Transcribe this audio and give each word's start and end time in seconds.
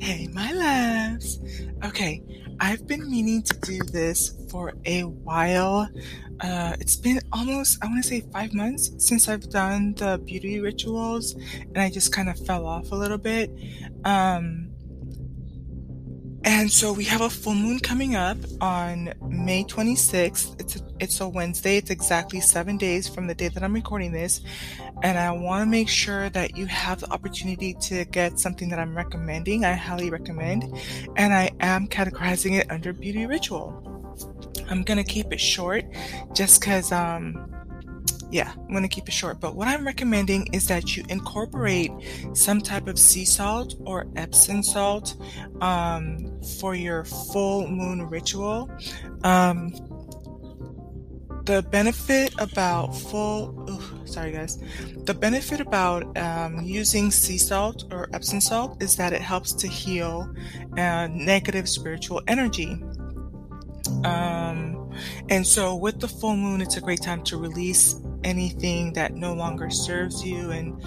Hey, 0.00 0.28
my 0.28 0.50
loves. 0.52 1.38
Okay, 1.84 2.22
I've 2.58 2.86
been 2.86 3.10
meaning 3.10 3.42
to 3.42 3.60
do 3.60 3.80
this 3.82 4.34
for 4.50 4.72
a 4.86 5.02
while. 5.02 5.90
Uh, 6.40 6.74
it's 6.80 6.96
been 6.96 7.20
almost, 7.34 7.84
I 7.84 7.86
want 7.86 8.02
to 8.02 8.08
say, 8.08 8.22
five 8.32 8.54
months 8.54 8.92
since 8.96 9.28
I've 9.28 9.50
done 9.50 9.92
the 9.92 10.16
beauty 10.16 10.58
rituals, 10.58 11.34
and 11.34 11.76
I 11.76 11.90
just 11.90 12.14
kind 12.14 12.30
of 12.30 12.38
fell 12.46 12.66
off 12.66 12.92
a 12.92 12.94
little 12.94 13.18
bit. 13.18 13.50
Um, 14.06 14.70
and 16.44 16.72
so 16.72 16.94
we 16.94 17.04
have 17.04 17.20
a 17.20 17.28
full 17.28 17.54
moon 17.54 17.78
coming 17.78 18.16
up 18.16 18.38
on 18.62 19.12
May 19.28 19.64
26th. 19.64 20.58
It's 20.58 20.76
a, 20.76 20.80
it's 20.98 21.20
a 21.20 21.28
Wednesday. 21.28 21.76
It's 21.76 21.90
exactly 21.90 22.40
seven 22.40 22.78
days 22.78 23.06
from 23.06 23.26
the 23.26 23.34
day 23.34 23.48
that 23.48 23.62
I'm 23.62 23.74
recording 23.74 24.12
this. 24.12 24.40
And 25.02 25.18
I 25.18 25.30
want 25.30 25.62
to 25.62 25.70
make 25.70 25.88
sure 25.88 26.28
that 26.30 26.56
you 26.56 26.66
have 26.66 27.00
the 27.00 27.10
opportunity 27.10 27.74
to 27.74 28.04
get 28.06 28.38
something 28.38 28.68
that 28.68 28.78
I'm 28.78 28.96
recommending. 28.96 29.64
I 29.64 29.72
highly 29.72 30.10
recommend. 30.10 30.64
And 31.16 31.32
I 31.32 31.50
am 31.60 31.86
categorizing 31.86 32.58
it 32.58 32.70
under 32.70 32.92
beauty 32.92 33.26
ritual. 33.26 33.86
I'm 34.68 34.82
to 34.98 35.04
keep 35.04 35.32
it 35.32 35.40
short 35.40 35.84
just 36.32 36.60
because, 36.60 36.92
um, 36.92 37.50
yeah, 38.30 38.52
I'm 38.56 38.68
to 38.82 38.88
keep 38.88 39.08
it 39.08 39.12
short. 39.12 39.40
But 39.40 39.56
what 39.56 39.68
I'm 39.68 39.84
recommending 39.84 40.48
is 40.52 40.68
that 40.68 40.96
you 40.96 41.04
incorporate 41.08 41.90
some 42.34 42.60
type 42.60 42.86
of 42.86 42.98
sea 42.98 43.24
salt 43.24 43.74
or 43.86 44.06
Epsom 44.16 44.62
salt 44.62 45.16
um, 45.60 46.40
for 46.58 46.74
your 46.74 47.04
full 47.04 47.66
moon 47.66 48.02
ritual. 48.02 48.70
Um, 49.24 49.72
the 51.44 51.62
benefit 51.70 52.34
about 52.38 52.94
full, 52.94 53.66
ugh, 53.68 53.99
sorry 54.10 54.32
guys, 54.32 54.58
the 55.04 55.14
benefit 55.14 55.60
about 55.60 56.16
um, 56.18 56.60
using 56.62 57.10
sea 57.10 57.38
salt 57.38 57.84
or 57.92 58.08
Epsom 58.12 58.40
salt 58.40 58.82
is 58.82 58.96
that 58.96 59.12
it 59.12 59.20
helps 59.20 59.52
to 59.54 59.68
heal 59.68 60.32
uh, 60.76 61.08
negative 61.12 61.68
spiritual 61.68 62.20
energy. 62.26 62.82
Um, 64.04 64.92
and 65.28 65.46
so 65.46 65.76
with 65.76 66.00
the 66.00 66.08
full 66.08 66.36
moon, 66.36 66.60
it's 66.60 66.76
a 66.76 66.80
great 66.80 67.02
time 67.02 67.22
to 67.24 67.36
release 67.36 67.96
anything 68.24 68.92
that 68.94 69.14
no 69.14 69.32
longer 69.32 69.70
serves 69.70 70.24
you 70.24 70.50
and 70.50 70.82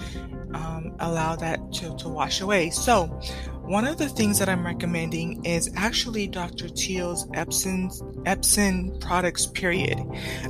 um, 0.54 0.94
allow 1.00 1.34
that 1.36 1.72
to, 1.74 1.96
to 1.96 2.08
wash 2.08 2.40
away. 2.40 2.70
So, 2.70 3.20
one 3.66 3.86
of 3.86 3.96
the 3.96 4.08
things 4.08 4.38
that 4.38 4.48
I'm 4.48 4.64
recommending 4.64 5.44
is 5.44 5.70
actually 5.74 6.26
Dr. 6.26 6.68
Teal's 6.68 7.26
Epsom, 7.32 7.90
Epsom 8.26 8.98
products, 9.00 9.46
period. 9.46 9.98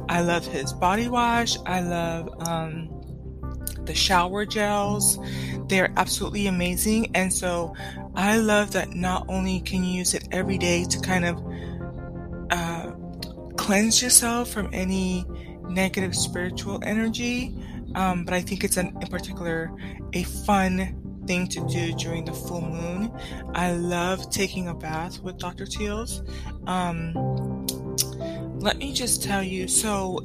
I 0.09 0.21
love 0.21 0.45
his 0.47 0.73
body 0.73 1.09
wash. 1.09 1.57
I 1.65 1.81
love 1.81 2.29
um, 2.49 2.89
the 3.85 3.95
shower 3.95 4.45
gels. 4.45 5.19
They're 5.69 5.93
absolutely 5.97 6.49
amazing. 6.49 7.15
And 7.15 7.33
so 7.33 7.75
I 8.17 8.39
love 8.39 8.73
that 8.73 8.95
not 8.95 9.27
only 9.29 9.61
can 9.61 9.85
you 9.85 9.99
use 9.99 10.15
it 10.15 10.27
every 10.33 10.59
day 10.59 10.85
to 10.85 11.01
kind 11.01 11.25
of 11.25 11.43
uh, 12.51 12.91
cleanse 13.57 14.03
yourself 14.03 14.51
from 14.51 14.71
any 14.73 15.25
negative 15.69 16.17
spiritual 16.17 16.81
energy. 16.83 17.55
Um, 17.95 18.25
but 18.25 18.35
I 18.35 18.41
think 18.41 18.65
it's 18.65 18.77
an, 18.77 18.97
in 19.01 19.07
particular 19.07 19.71
a 20.13 20.25
fun 20.25 21.01
thing 21.27 21.47
to 21.49 21.67
do 21.67 21.93
during 21.95 22.25
the 22.25 22.33
full 22.33 22.61
moon. 22.61 23.13
I 23.55 23.73
love 23.73 24.31
taking 24.31 24.69
a 24.69 24.75
bath 24.75 25.21
with 25.21 25.39
Dr. 25.39 25.67
Teals. 25.67 26.23
Um, 26.67 27.13
let 28.59 28.79
me 28.79 28.93
just 28.93 29.23
tell 29.23 29.43
you 29.43 29.69
so, 29.69 30.21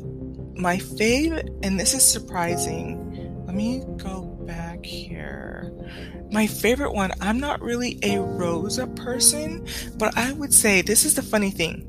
my 0.56 0.78
favorite, 0.78 1.50
and 1.64 1.80
this 1.80 1.94
is 1.94 2.06
surprising. 2.06 3.46
Let 3.46 3.56
me 3.56 3.84
go 3.98 4.22
back 4.46 4.86
here. 4.86 5.74
My 6.32 6.48
favorite 6.48 6.94
one, 6.94 7.12
I'm 7.22 7.40
not 7.40 7.62
really 7.62 8.00
a 8.04 8.20
rose 8.20 8.80
person, 8.96 9.68
but 9.98 10.18
I 10.18 10.32
would 10.34 10.54
say 10.54 10.82
this 10.82 11.06
is 11.06 11.16
the 11.16 11.24
funny 11.24 11.52
thing. 11.52 11.86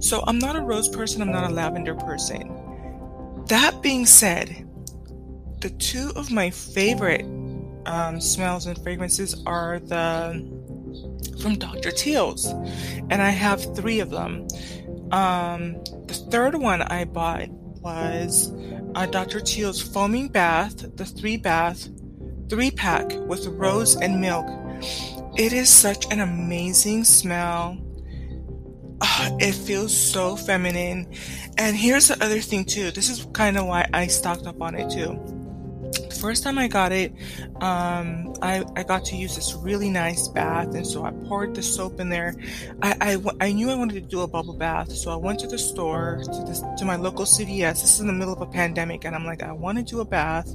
So, 0.00 0.24
I'm 0.26 0.38
not 0.38 0.56
a 0.56 0.60
rose 0.60 0.88
person, 0.88 1.22
I'm 1.22 1.30
not 1.30 1.50
a 1.50 1.54
lavender 1.54 1.94
person. 1.94 2.58
That 3.46 3.82
being 3.82 4.06
said, 4.06 4.68
the 5.60 5.70
two 5.70 6.10
of 6.16 6.32
my 6.32 6.50
favorite 6.50 7.24
um, 7.86 8.20
smells 8.20 8.66
and 8.66 8.80
fragrances 8.82 9.42
are 9.46 9.78
the 9.80 10.32
from 11.40 11.56
Dr. 11.56 11.90
Teal's, 11.90 12.46
and 13.10 13.20
I 13.22 13.30
have 13.30 13.74
three 13.74 14.00
of 14.00 14.10
them. 14.10 14.46
Um, 15.10 15.82
the 16.06 16.14
third 16.30 16.54
one 16.54 16.82
I 16.82 17.04
bought 17.04 17.48
was 17.50 18.52
uh, 18.94 19.06
Dr. 19.06 19.40
Teal's 19.40 19.80
foaming 19.80 20.28
bath, 20.28 20.96
the 20.96 21.04
three 21.04 21.36
bath, 21.36 21.88
three 22.48 22.70
pack 22.70 23.10
with 23.26 23.46
rose 23.46 23.96
and 23.96 24.20
milk. 24.20 24.46
It 25.36 25.52
is 25.52 25.68
such 25.68 26.10
an 26.12 26.20
amazing 26.20 27.04
smell. 27.04 27.78
Uh, 29.00 29.30
it 29.40 29.52
feels 29.52 29.96
so 29.96 30.36
feminine. 30.36 31.12
And 31.58 31.76
here's 31.76 32.08
the 32.08 32.22
other 32.24 32.40
thing 32.40 32.64
too. 32.64 32.90
This 32.90 33.10
is 33.10 33.26
kind 33.32 33.58
of 33.58 33.66
why 33.66 33.88
I 33.92 34.06
stocked 34.06 34.46
up 34.46 34.60
on 34.62 34.74
it 34.74 34.90
too. 34.90 35.41
First 36.22 36.44
time 36.44 36.56
I 36.56 36.68
got 36.68 36.92
it, 36.92 37.12
um, 37.60 38.32
I, 38.42 38.64
I 38.76 38.84
got 38.84 39.04
to 39.06 39.16
use 39.16 39.34
this 39.34 39.54
really 39.54 39.90
nice 39.90 40.28
bath, 40.28 40.72
and 40.72 40.86
so 40.86 41.04
I 41.04 41.10
poured 41.10 41.56
the 41.56 41.64
soap 41.64 41.98
in 41.98 42.10
there. 42.10 42.36
I, 42.80 42.94
I, 43.00 43.46
I 43.48 43.52
knew 43.52 43.68
I 43.70 43.74
wanted 43.74 43.94
to 43.94 44.00
do 44.02 44.20
a 44.20 44.28
bubble 44.28 44.54
bath, 44.54 44.92
so 44.92 45.10
I 45.10 45.16
went 45.16 45.40
to 45.40 45.48
the 45.48 45.58
store 45.58 46.22
to 46.22 46.44
this 46.46 46.62
to 46.78 46.84
my 46.84 46.94
local 46.94 47.24
CVS. 47.24 47.82
This 47.82 47.94
is 47.94 48.00
in 48.00 48.06
the 48.06 48.12
middle 48.12 48.32
of 48.32 48.40
a 48.40 48.46
pandemic, 48.46 49.04
and 49.04 49.16
I'm 49.16 49.26
like, 49.26 49.42
I 49.42 49.50
want 49.50 49.78
to 49.78 49.84
do 49.84 49.98
a 49.98 50.04
bath, 50.04 50.48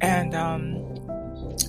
and 0.00 0.34
um, 0.34 0.72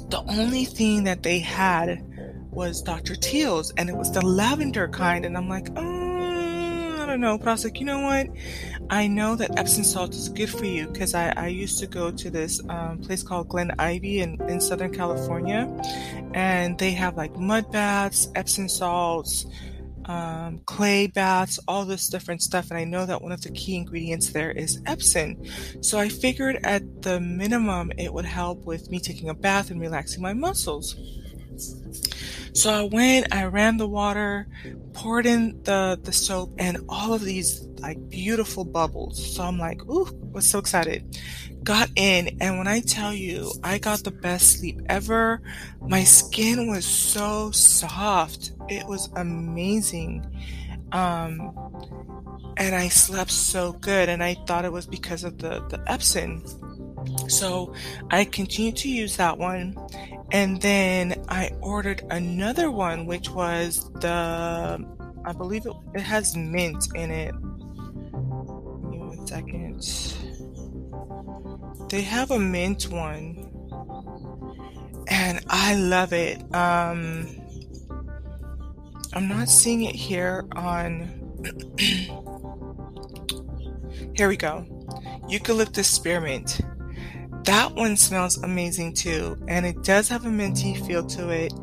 the 0.09 0.23
only 0.27 0.65
thing 0.65 1.03
that 1.03 1.21
they 1.21 1.37
had 1.37 2.03
was 2.49 2.81
Dr. 2.81 3.15
Teal's, 3.15 3.71
and 3.77 3.87
it 3.87 3.95
was 3.95 4.11
the 4.13 4.25
lavender 4.25 4.87
kind, 4.87 5.27
and 5.27 5.37
I'm 5.37 5.47
like, 5.47 5.67
oh 5.75 6.04
Know. 7.17 7.37
But 7.37 7.47
I 7.47 7.51
was 7.51 7.63
like, 7.63 7.79
you 7.79 7.85
know 7.85 8.01
what? 8.01 8.27
I 8.89 9.07
know 9.07 9.35
that 9.35 9.57
Epsom 9.57 9.83
salt 9.83 10.13
is 10.13 10.29
good 10.29 10.49
for 10.49 10.65
you 10.65 10.87
because 10.87 11.13
I, 11.13 11.33
I 11.35 11.47
used 11.47 11.79
to 11.79 11.87
go 11.87 12.11
to 12.11 12.29
this 12.29 12.61
um, 12.69 12.99
place 12.99 13.23
called 13.23 13.49
Glen 13.49 13.71
Ivy 13.79 14.19
in, 14.19 14.41
in 14.49 14.61
Southern 14.61 14.93
California, 14.93 15.69
and 16.33 16.77
they 16.77 16.91
have 16.91 17.15
like 17.15 17.35
mud 17.37 17.71
baths, 17.71 18.29
Epsom 18.35 18.69
salts, 18.69 19.45
um, 20.05 20.59
clay 20.65 21.07
baths, 21.07 21.59
all 21.67 21.85
this 21.85 22.07
different 22.07 22.41
stuff. 22.41 22.69
And 22.69 22.79
I 22.79 22.83
know 22.83 23.05
that 23.05 23.21
one 23.21 23.31
of 23.31 23.41
the 23.41 23.51
key 23.51 23.75
ingredients 23.75 24.29
there 24.29 24.51
is 24.51 24.81
Epsom. 24.85 25.43
So 25.81 25.97
I 25.97 26.09
figured 26.09 26.59
at 26.63 27.01
the 27.01 27.19
minimum 27.19 27.91
it 27.97 28.13
would 28.13 28.25
help 28.25 28.65
with 28.65 28.89
me 28.89 28.99
taking 28.99 29.29
a 29.29 29.33
bath 29.33 29.71
and 29.71 29.81
relaxing 29.81 30.21
my 30.21 30.33
muscles. 30.33 30.95
So 32.53 32.71
I 32.71 32.83
went, 32.83 33.33
I 33.33 33.45
ran 33.45 33.77
the 33.77 33.87
water, 33.87 34.47
poured 34.93 35.25
in 35.25 35.61
the, 35.63 35.99
the 36.01 36.13
soap 36.13 36.53
and 36.57 36.77
all 36.87 37.13
of 37.13 37.21
these 37.21 37.61
like 37.79 38.09
beautiful 38.09 38.63
bubbles. 38.63 39.35
So 39.35 39.43
I'm 39.43 39.59
like, 39.59 39.83
ooh, 39.89 40.07
was 40.31 40.49
so 40.49 40.59
excited. 40.59 41.19
Got 41.63 41.89
in 41.95 42.37
and 42.39 42.57
when 42.57 42.67
I 42.67 42.79
tell 42.79 43.13
you 43.13 43.51
I 43.63 43.77
got 43.77 44.03
the 44.03 44.11
best 44.11 44.59
sleep 44.59 44.81
ever, 44.87 45.41
my 45.81 46.03
skin 46.03 46.67
was 46.67 46.85
so 46.85 47.51
soft. 47.51 48.53
It 48.69 48.87
was 48.87 49.09
amazing. 49.15 50.25
Um, 50.91 51.51
and 52.57 52.73
I 52.73 52.87
slept 52.87 53.31
so 53.31 53.73
good 53.73 54.07
and 54.07 54.23
I 54.23 54.35
thought 54.47 54.65
it 54.65 54.71
was 54.71 54.85
because 54.85 55.23
of 55.23 55.39
the, 55.39 55.65
the 55.67 55.83
Epsom. 55.87 56.43
So 57.27 57.73
I 58.11 58.25
continued 58.25 58.75
to 58.77 58.89
use 58.89 59.17
that 59.17 59.37
one 59.37 59.75
and 60.31 60.61
then 60.61 61.23
I 61.29 61.51
ordered 61.61 62.03
another 62.09 62.71
one, 62.71 63.05
which 63.05 63.29
was 63.29 63.89
the, 64.01 64.83
I 65.23 65.33
believe 65.33 65.65
it, 65.65 65.73
it 65.93 66.01
has 66.01 66.35
mint 66.35 66.87
in 66.95 67.11
it. 67.11 67.31
Give 67.31 68.91
me 68.91 68.97
one 68.97 69.27
second. 69.27 69.83
They 71.89 72.01
have 72.01 72.31
a 72.31 72.39
mint 72.39 72.89
one, 72.89 73.51
and 75.07 75.41
I 75.47 75.75
love 75.75 76.13
it. 76.13 76.41
Um, 76.53 77.27
I'm 79.13 79.27
not 79.27 79.47
seeing 79.47 79.83
it 79.83 79.95
here 79.95 80.45
on. 80.53 81.21
here 84.15 84.27
we 84.27 84.37
go. 84.37 84.65
Eucalyptus 85.29 85.87
spearmint. 85.87 86.61
That 87.45 87.73
one 87.75 87.95
smells 87.95 88.37
amazing 88.41 88.93
too, 88.93 89.37
and 89.47 89.65
it 89.65 89.83
does 89.83 90.09
have 90.09 90.25
a 90.25 90.29
minty 90.29 90.73
feel 90.75 91.05
to 91.05 91.29
it. 91.29 91.53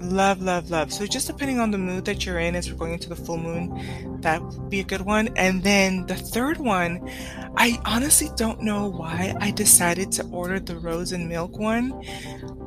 Love, 0.00 0.42
love, 0.42 0.70
love. 0.70 0.92
So 0.92 1.06
just 1.06 1.26
depending 1.26 1.58
on 1.58 1.70
the 1.70 1.78
mood 1.78 2.04
that 2.04 2.24
you're 2.24 2.38
in 2.38 2.54
as 2.54 2.70
we're 2.70 2.78
going 2.78 2.92
into 2.92 3.08
the 3.08 3.16
full 3.16 3.38
moon, 3.38 4.20
that 4.20 4.42
would 4.42 4.68
be 4.68 4.80
a 4.80 4.84
good 4.84 5.00
one. 5.00 5.28
And 5.36 5.62
then 5.62 6.06
the 6.06 6.14
third 6.14 6.58
one, 6.58 7.10
I 7.56 7.80
honestly 7.86 8.28
don't 8.36 8.60
know 8.60 8.88
why 8.88 9.34
I 9.40 9.50
decided 9.50 10.12
to 10.12 10.24
order 10.26 10.60
the 10.60 10.76
rose 10.76 11.12
and 11.12 11.28
milk 11.28 11.58
one. 11.58 11.92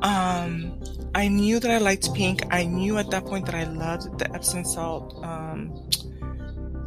Um, 0.02 0.82
I 1.14 1.28
knew 1.28 1.60
that 1.60 1.70
I 1.70 1.78
liked 1.78 2.12
pink. 2.12 2.42
I 2.50 2.64
knew 2.64 2.98
at 2.98 3.10
that 3.10 3.24
point 3.24 3.46
that 3.46 3.54
I 3.54 3.64
loved 3.64 4.18
the 4.18 4.34
Epsom 4.34 4.64
salt, 4.64 5.14
um, 5.24 5.72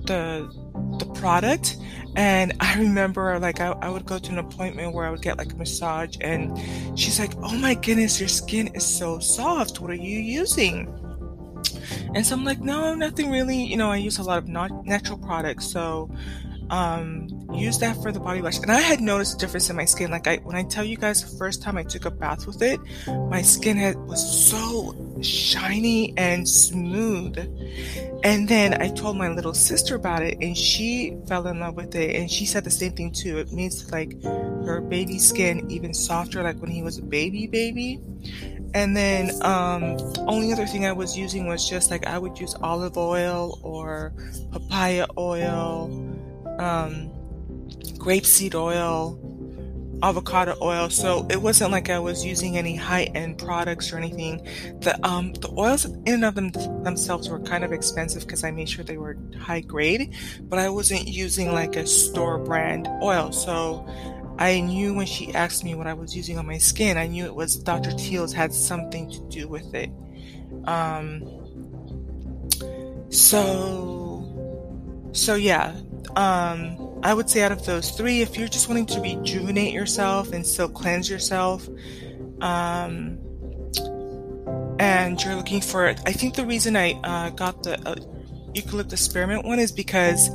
the 0.06 0.52
the 1.01 1.13
product. 1.13 1.77
And 2.15 2.53
I 2.59 2.77
remember 2.80 3.39
like 3.39 3.59
I, 3.59 3.71
I 3.81 3.89
would 3.89 4.06
go 4.06 4.19
to 4.19 4.31
an 4.31 4.38
appointment 4.38 4.94
where 4.94 5.06
I 5.06 5.12
would 5.12 5.21
get 5.21 5.38
like 5.38 5.53
a 5.53 5.56
massage 5.56 6.15
and 6.21 6.59
she's 6.98 7.19
like, 7.19 7.33
Oh 7.38 7.56
my 7.57 7.74
goodness, 7.74 8.19
your 8.19 8.30
skin 8.30 8.68
is 8.75 8.86
so 8.86 9.19
soft. 9.19 9.80
What 9.80 9.92
are 9.92 9.95
you 9.95 10.19
using? 10.19 10.94
And 12.13 12.25
so 12.25 12.36
I'm 12.36 12.44
like, 12.44 12.59
no, 12.59 12.94
nothing 12.94 13.31
really. 13.31 13.63
You 13.63 13.77
know, 13.77 13.92
I 13.92 13.98
use 13.98 14.18
a 14.18 14.24
lot 14.24 14.38
of 14.38 14.48
not 14.48 14.86
natural 14.86 15.18
products. 15.18 15.65
So 15.68 16.09
um, 16.71 17.27
use 17.53 17.77
that 17.79 18.01
for 18.01 18.12
the 18.12 18.19
body 18.19 18.41
wash. 18.41 18.57
And 18.59 18.71
I 18.71 18.79
had 18.79 19.01
noticed 19.01 19.35
a 19.35 19.38
difference 19.38 19.69
in 19.69 19.75
my 19.75 19.85
skin. 19.85 20.09
Like 20.09 20.25
I, 20.25 20.38
when 20.38 20.56
I 20.56 20.63
tell 20.63 20.85
you 20.85 20.95
guys 20.95 21.21
the 21.21 21.38
first 21.38 21.62
time 21.62 21.77
I 21.77 21.83
took 21.83 22.06
a 22.06 22.12
bath 22.12 22.47
with 22.47 22.62
it, 22.62 22.79
my 23.29 23.41
skin 23.41 23.77
had, 23.77 23.97
was 24.07 24.50
so 24.50 24.95
shiny 25.21 26.18
and 26.18 26.47
smooth. 26.47 27.38
And 28.23 28.47
then 28.47 28.81
I 28.81 28.89
told 28.89 29.18
my 29.18 29.27
little 29.27 29.53
sister 29.53 29.95
about 29.95 30.23
it 30.23 30.38
and 30.41 30.57
she 30.57 31.18
fell 31.27 31.45
in 31.47 31.59
love 31.59 31.75
with 31.75 31.94
it. 31.95 32.15
And 32.15 32.31
she 32.31 32.45
said 32.45 32.63
the 32.63 32.71
same 32.71 32.94
thing 32.94 33.12
too. 33.12 33.38
It 33.38 33.51
makes 33.51 33.91
like 33.91 34.23
her 34.23 34.79
baby 34.79 35.19
skin 35.19 35.69
even 35.69 35.94
softer, 35.94 36.41
like 36.41 36.57
when 36.62 36.71
he 36.71 36.83
was 36.83 36.97
a 36.97 37.03
baby 37.03 37.47
baby. 37.47 38.00
And 38.73 38.95
then, 38.95 39.31
um, 39.41 39.97
only 40.19 40.53
other 40.53 40.65
thing 40.65 40.85
I 40.85 40.94
was 40.94 41.18
using 41.18 41.45
was 41.45 41.69
just 41.69 41.91
like 41.91 42.07
I 42.07 42.18
would 42.18 42.39
use 42.39 42.56
olive 42.63 42.97
oil 42.97 43.59
or 43.63 44.13
papaya 44.53 45.07
oil 45.18 45.89
um, 46.62 47.10
grapeseed 47.98 48.56
oil, 48.56 49.19
avocado 50.04 50.56
oil. 50.62 50.90
So 50.90 51.25
it 51.30 51.42
wasn't 51.42 51.72
like 51.72 51.90
I 51.90 52.00
was 52.00 52.25
using 52.25 52.58
any 52.58 52.75
high 52.75 53.04
end 53.16 53.38
products 53.38 53.92
or 53.92 53.98
anything. 53.98 54.48
The 54.81 54.98
um, 55.06 55.34
the 55.34 55.50
oils 55.58 55.86
in 55.86 56.02
and 56.08 56.25
of 56.25 56.36
them 56.36 56.52
themselves 56.84 57.30
were 57.30 57.40
kind 57.40 57.63
of 57.63 57.72
expensive 57.72 58.22
because 58.22 58.44
I 58.44 58.52
made 58.52 58.69
sure 58.69 58.84
they 58.84 58.98
were 58.98 59.18
high 59.40 59.62
grade, 59.62 60.13
but 60.42 60.60
I 60.60 60.69
wasn't 60.69 61.08
using 61.08 61.54
like 61.54 61.75
a 61.75 61.86
store 61.88 62.38
brand 62.38 62.88
oil. 63.02 63.31
So 63.31 63.86
I 64.38 64.60
knew 64.60 64.94
when 64.94 65.06
she 65.06 65.34
asked 65.34 65.64
me 65.64 65.75
what 65.75 65.88
I 65.88 65.94
was 65.94 66.16
using 66.16 66.38
on 66.38 66.46
my 66.46 66.57
skin, 66.57 66.98
I 66.98 67.07
knew 67.07 67.25
it 67.25 67.36
was 67.36 67.56
Dr. 67.57 67.92
Teal's 67.92 68.34
had 68.34 68.54
something 68.54 69.10
to 69.12 69.19
do 69.30 69.48
with 69.48 69.74
it. 69.74 69.92
Um, 70.66 71.24
so, 73.10 74.25
so 75.12 75.36
yeah, 75.36 75.75
um, 76.16 77.00
I 77.04 77.13
would 77.13 77.30
say 77.30 77.42
out 77.42 77.52
of 77.52 77.66
those 77.66 77.92
three, 77.92 78.22
if 78.22 78.38
you're 78.38 78.48
just 78.48 78.68
wanting 78.68 78.86
to 78.88 79.02
rejuvenate 79.02 79.74
yourself 79.74 80.31
and 80.34 80.46
still 80.46 80.69
cleanse 80.69 81.10
yourself, 81.10 81.68
um, 82.42 83.18
and 84.80 85.22
you're 85.24 85.36
looking 85.36 85.62
for, 85.62 85.88
I 85.88 86.12
think 86.12 86.36
the 86.36 86.46
reason 86.46 86.75
I 86.75 86.94
uh, 87.04 87.30
got 87.30 87.63
the 87.63 87.80
uh, 87.88 87.96
eucalyptus 88.54 89.02
spearmint 89.02 89.46
one 89.46 89.60
is 89.60 89.72
because 89.72 90.30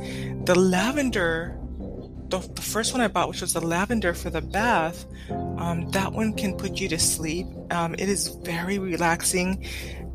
the 0.45 0.55
lavender, 0.57 1.57
the, 2.29 2.39
the, 2.39 2.61
first 2.61 2.93
one 2.93 3.01
I 3.01 3.07
bought, 3.07 3.29
which 3.29 3.41
was 3.41 3.53
the 3.53 3.61
lavender 3.61 4.13
for 4.13 4.29
the 4.29 4.41
bath, 4.41 5.05
um, 5.29 5.91
that 5.91 6.11
one 6.13 6.33
can 6.33 6.55
put 6.55 6.79
you 6.79 6.87
to 6.89 6.97
sleep. 6.97 7.45
Um, 7.71 7.93
it 7.95 8.09
is 8.09 8.29
very 8.43 8.79
relaxing 8.79 9.65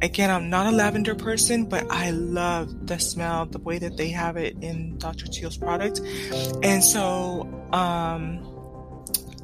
again, 0.02 0.30
I'm 0.30 0.50
not 0.50 0.66
a 0.66 0.76
lavender 0.76 1.14
person, 1.14 1.64
but 1.64 1.86
I 1.90 2.10
love 2.10 2.86
the 2.86 2.98
smell, 2.98 3.46
the 3.46 3.60
way 3.60 3.78
that 3.78 3.96
they 3.96 4.08
have 4.10 4.36
it 4.36 4.56
in 4.60 4.98
Dr. 4.98 5.26
Teal's 5.26 5.56
product. 5.56 6.00
And 6.62 6.82
so, 6.82 7.48
um, 7.72 8.48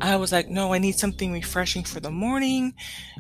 I 0.01 0.17
was 0.17 0.31
like, 0.31 0.49
no, 0.49 0.73
I 0.73 0.79
need 0.79 0.97
something 0.97 1.33
refreshing 1.33 1.83
for 1.85 2.01
the 2.01 2.11
morning, 2.11 2.75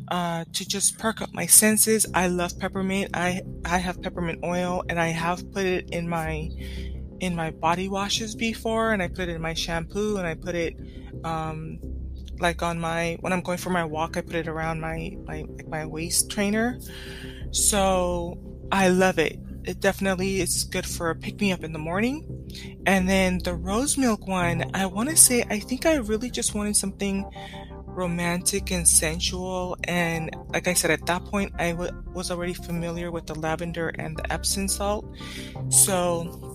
uh, 0.08 0.44
to 0.52 0.68
just 0.68 0.98
perk 0.98 1.20
up 1.20 1.32
my 1.32 1.46
senses. 1.46 2.06
I 2.14 2.28
love 2.28 2.58
peppermint. 2.58 3.10
I, 3.14 3.42
I 3.64 3.78
have 3.78 4.00
peppermint 4.02 4.44
oil 4.44 4.84
and 4.88 5.00
I 5.00 5.08
have 5.08 5.50
put 5.52 5.64
it 5.64 5.90
in 5.90 6.08
my, 6.08 6.50
in 7.20 7.34
my 7.34 7.50
body 7.50 7.88
washes 7.88 8.34
before 8.36 8.92
and 8.92 9.02
I 9.02 9.08
put 9.08 9.28
it 9.28 9.30
in 9.30 9.42
my 9.42 9.54
shampoo 9.54 10.18
and 10.18 10.26
I 10.26 10.34
put 10.34 10.54
it, 10.54 10.76
um, 11.24 11.78
like 12.40 12.62
on 12.62 12.78
my 12.78 13.16
when 13.20 13.32
I'm 13.32 13.42
going 13.42 13.58
for 13.58 13.70
my 13.70 13.84
walk, 13.84 14.16
I 14.16 14.20
put 14.20 14.34
it 14.34 14.48
around 14.48 14.80
my 14.80 15.16
my 15.26 15.44
my 15.68 15.86
waist 15.86 16.30
trainer. 16.30 16.78
So 17.50 18.38
I 18.70 18.88
love 18.88 19.18
it. 19.18 19.38
It 19.64 19.80
definitely 19.80 20.40
is 20.40 20.64
good 20.64 20.86
for 20.86 21.10
a 21.10 21.14
pick 21.14 21.40
me 21.40 21.52
up 21.52 21.62
in 21.62 21.72
the 21.72 21.78
morning. 21.78 22.24
And 22.86 23.08
then 23.08 23.38
the 23.38 23.54
rose 23.54 23.98
milk 23.98 24.26
one, 24.26 24.70
I 24.74 24.86
want 24.86 25.10
to 25.10 25.16
say 25.16 25.44
I 25.50 25.58
think 25.58 25.84
I 25.86 25.96
really 25.96 26.30
just 26.30 26.54
wanted 26.54 26.76
something 26.76 27.24
romantic 27.98 28.70
and 28.70 28.88
sensual. 28.88 29.76
And 29.84 30.30
like 30.50 30.68
I 30.68 30.74
said, 30.74 30.90
at 30.92 31.04
that 31.06 31.24
point, 31.24 31.52
I 31.58 31.72
w- 31.72 31.90
was 32.14 32.30
already 32.30 32.54
familiar 32.54 33.10
with 33.10 33.26
the 33.26 33.34
lavender 33.34 33.88
and 33.88 34.16
the 34.16 34.32
Epsom 34.32 34.68
salt. 34.68 35.04
So 35.68 36.48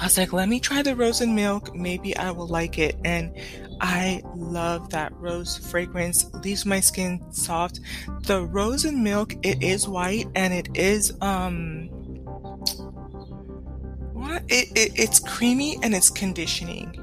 I 0.00 0.04
was 0.04 0.18
like, 0.18 0.32
let 0.32 0.48
me 0.48 0.58
try 0.58 0.82
the 0.82 0.96
rose 0.96 1.20
and 1.20 1.34
milk. 1.34 1.74
Maybe 1.74 2.16
I 2.16 2.32
will 2.32 2.48
like 2.48 2.78
it. 2.78 2.96
And 3.04 3.32
I 3.80 4.22
love 4.34 4.90
that 4.90 5.12
rose 5.14 5.56
fragrance. 5.56 6.32
Leaves 6.34 6.64
my 6.64 6.80
skin 6.80 7.20
soft. 7.32 7.80
The 8.22 8.42
rose 8.42 8.84
and 8.84 9.02
milk, 9.02 9.34
it 9.42 9.62
is 9.62 9.88
white 9.88 10.26
and 10.34 10.52
it 10.52 10.76
is 10.76 11.12
um 11.20 11.88
what 14.12 14.42
it, 14.48 14.68
it 14.76 14.92
it's 14.98 15.20
creamy 15.20 15.78
and 15.82 15.94
it's 15.94 16.10
conditioning. 16.10 17.00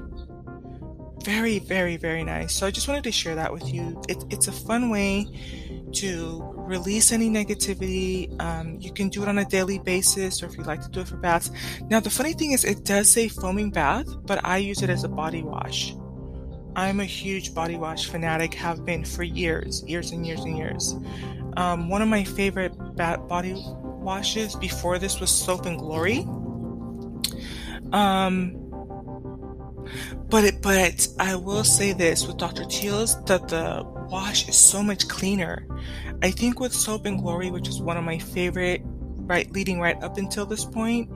Very, 1.23 1.59
very, 1.59 1.97
very 1.97 2.23
nice. 2.23 2.53
So 2.56 2.65
I 2.65 2.71
just 2.71 2.88
wanted 2.88 3.03
to 3.03 3.12
share 3.12 3.35
that 3.35 3.53
with 3.53 3.71
you. 3.71 4.01
It, 4.09 4.24
it's 4.31 4.47
a 4.47 4.51
fun 4.51 4.89
way 4.89 5.27
to 5.94 6.41
release 6.56 7.12
any 7.12 7.29
negativity. 7.29 8.41
Um, 8.41 8.77
you 8.79 8.91
can 8.91 9.09
do 9.09 9.21
it 9.21 9.29
on 9.29 9.38
a 9.38 9.45
daily 9.45 9.77
basis, 9.77 10.41
or 10.41 10.47
if 10.47 10.57
you 10.57 10.63
like 10.63 10.81
to 10.81 10.89
do 10.89 11.01
it 11.01 11.07
for 11.07 11.17
baths. 11.17 11.51
Now, 11.89 12.00
the 12.00 12.09
funny 12.09 12.33
thing 12.33 12.53
is, 12.53 12.63
it 12.63 12.85
does 12.85 13.09
say 13.09 13.27
foaming 13.27 13.69
bath, 13.69 14.07
but 14.25 14.44
I 14.44 14.57
use 14.57 14.81
it 14.81 14.89
as 14.89 15.03
a 15.03 15.09
body 15.09 15.44
wash. 15.44 15.94
I'm 16.75 17.00
a 17.00 17.06
huge 17.06 17.53
body 17.53 17.75
wash 17.75 18.09
fanatic, 18.09 18.53
have 18.56 18.85
been 18.85 19.03
for 19.03 19.23
years, 19.23 19.83
years 19.83 20.12
and 20.12 20.25
years 20.25 20.41
and 20.41 20.57
years. 20.57 20.95
Um, 21.57 21.89
one 21.89 22.01
of 22.01 22.07
my 22.07 22.23
favorite 22.23 22.73
body 22.95 23.62
washes 23.75 24.56
before 24.56 25.00
this 25.00 25.19
was 25.19 25.29
Soap 25.29 25.65
and 25.65 25.77
Glory. 25.77 26.19
Um, 27.91 28.57
but 30.29 30.45
it, 30.45 30.62
but 30.62 31.07
I 31.19 31.35
will 31.35 31.63
say 31.63 31.91
this 31.91 32.25
with 32.25 32.38
Dr. 32.38 32.63
Teal's 32.65 33.21
that 33.25 33.50
the 33.50 33.83
wash 34.09 34.47
is 34.47 34.57
so 34.57 34.81
much 34.81 35.07
cleaner. 35.07 35.67
I 36.21 36.31
think 36.31 36.59
with 36.59 36.74
Soap 36.74 37.06
and 37.06 37.19
Glory, 37.19 37.51
which 37.51 37.67
is 37.67 37.81
one 37.81 37.97
of 37.97 38.03
my 38.03 38.17
favorite 38.17 38.81
right 39.31 39.51
leading 39.51 39.79
right 39.79 40.01
up 40.03 40.17
until 40.17 40.45
this 40.45 40.65
point. 40.65 41.09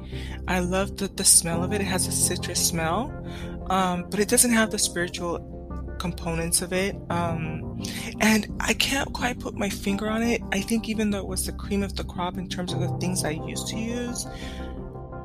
I 0.47 0.59
love 0.59 0.97
the, 0.97 1.07
the 1.07 1.23
smell 1.23 1.63
of 1.63 1.73
it. 1.73 1.81
It 1.81 1.85
has 1.85 2.07
a 2.07 2.11
citrus 2.11 2.65
smell, 2.65 3.11
um, 3.69 4.05
but 4.09 4.19
it 4.19 4.27
doesn't 4.27 4.51
have 4.51 4.71
the 4.71 4.79
spiritual 4.79 5.39
components 5.99 6.61
of 6.61 6.73
it. 6.73 6.95
Um, 7.09 7.81
and 8.19 8.47
I 8.59 8.73
can't 8.73 9.11
quite 9.13 9.39
put 9.39 9.55
my 9.55 9.69
finger 9.69 10.09
on 10.09 10.23
it. 10.23 10.41
I 10.51 10.61
think 10.61 10.89
even 10.89 11.11
though 11.11 11.19
it 11.19 11.27
was 11.27 11.45
the 11.45 11.53
cream 11.53 11.83
of 11.83 11.95
the 11.95 12.03
crop 12.03 12.37
in 12.37 12.47
terms 12.47 12.73
of 12.73 12.79
the 12.79 12.89
things 12.99 13.23
I 13.23 13.31
used 13.31 13.67
to 13.69 13.77
use, 13.77 14.27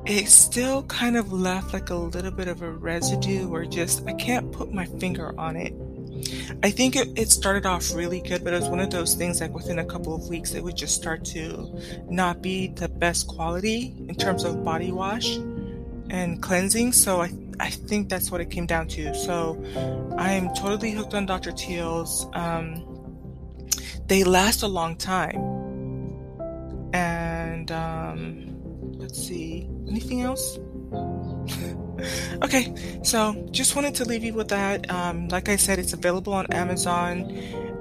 it 0.07 0.29
still 0.29 0.83
kind 0.85 1.17
of 1.17 1.33
left 1.33 1.73
like 1.73 1.91
a 1.91 1.95
little 1.95 2.31
bit 2.31 2.49
of 2.49 2.63
a 2.63 2.71
residue 2.71 3.49
or 3.49 3.65
just, 3.67 4.07
I 4.07 4.15
can't 4.15 4.51
put 4.51 4.73
my 4.73 4.87
finger 4.87 5.39
on 5.39 5.57
it. 5.57 5.75
I 6.63 6.71
think 6.71 6.97
it, 6.97 7.09
it, 7.19 7.31
started 7.31 7.65
off 7.67 7.95
really 7.95 8.21
good, 8.21 8.45
but 8.45 8.53
it 8.53 8.61
was 8.61 8.69
one 8.69 8.81
of 8.81 8.91
those 8.91 9.15
things 9.15 9.41
like 9.41 9.55
within 9.55 9.79
a 9.79 9.85
couple 9.85 10.15
of 10.15 10.29
weeks, 10.29 10.55
it 10.55 10.63
would 10.63 10.77
just 10.77 10.95
start 10.95 11.25
to 11.27 11.81
not 12.11 12.43
be 12.43 12.69
the 12.69 12.89
best 12.89 13.27
quality 13.27 13.95
in 14.09 14.15
terms 14.15 14.45
of 14.45 14.63
body 14.65 14.93
wash 14.93 15.37
and 16.11 16.43
cleansing. 16.43 16.93
So 16.93 17.23
I, 17.23 17.31
I 17.61 17.69
think 17.69 18.09
that's 18.09 18.31
what 18.31 18.41
it 18.41 18.51
came 18.51 18.67
down 18.67 18.89
to. 18.89 19.15
So 19.15 19.63
I 20.17 20.33
am 20.33 20.53
totally 20.55 20.93
hooked 20.93 21.15
on 21.15 21.27
Dr. 21.27 21.53
Teal's. 21.53 22.27
Um, 22.33 22.87
they 24.07 24.25
last 24.25 24.63
a 24.63 24.69
long 24.69 24.97
time. 24.97 25.61
And 26.93 27.71
um, 27.71 28.51
let's 28.99 29.23
see, 29.23 29.69
anything 29.87 30.23
else? 30.23 30.59
okay, 32.43 32.75
so 33.05 33.47
just 33.51 33.77
wanted 33.77 33.95
to 33.97 34.05
leave 34.05 34.25
you 34.25 34.35
with 34.35 34.49
that. 34.49 34.91
Um, 34.91 35.29
like 35.29 35.49
I 35.49 35.57
said, 35.57 35.79
it's 35.79 35.93
available 35.93 36.33
on 36.33 36.47
Amazon. 36.53 37.31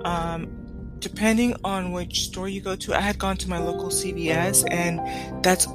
Um, 0.05 0.59
depending 0.99 1.55
on 1.63 1.93
which 1.93 2.25
store 2.25 2.49
you 2.49 2.61
go 2.61 2.75
to, 2.75 2.93
I 2.93 2.99
had 2.99 3.17
gone 3.17 3.37
to 3.37 3.49
my 3.49 3.57
local 3.57 3.87
CVS, 3.87 4.65
and 4.69 5.43
that's 5.43 5.65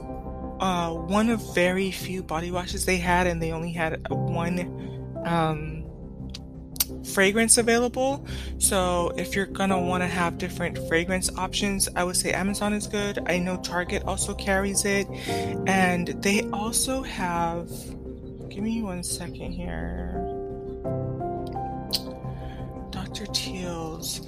uh, 0.61 0.93
one 0.93 1.31
of 1.31 1.55
very 1.55 1.91
few 1.91 2.23
body 2.23 2.51
washes 2.51 2.85
they 2.85 2.97
had, 2.97 3.27
and 3.27 3.43
they 3.43 3.53
only 3.53 3.73
had 3.73 4.07
one 4.11 5.23
um, 5.25 5.85
fragrance 7.05 7.59
available. 7.59 8.27
So 8.59 9.13
if 9.17 9.35
you're 9.35 9.47
gonna 9.47 9.81
want 9.81 10.03
to 10.03 10.09
have 10.09 10.39
different 10.39 10.79
fragrance 10.89 11.31
options, 11.37 11.89
I 11.97 12.05
would 12.05 12.17
say 12.17 12.33
Amazon 12.33 12.73
is 12.73 12.87
good. 12.87 13.19
I 13.27 13.39
know 13.39 13.57
Target 13.59 14.05
also 14.05 14.35
carries 14.35 14.85
it, 14.85 15.07
and 15.67 16.09
they 16.23 16.43
also 16.51 17.03
have. 17.03 17.69
Give 18.49 18.63
me 18.63 18.83
one 18.83 19.03
second 19.03 19.53
here. 19.53 20.13
Dr. 22.91 23.27
Teal's. 23.33 24.21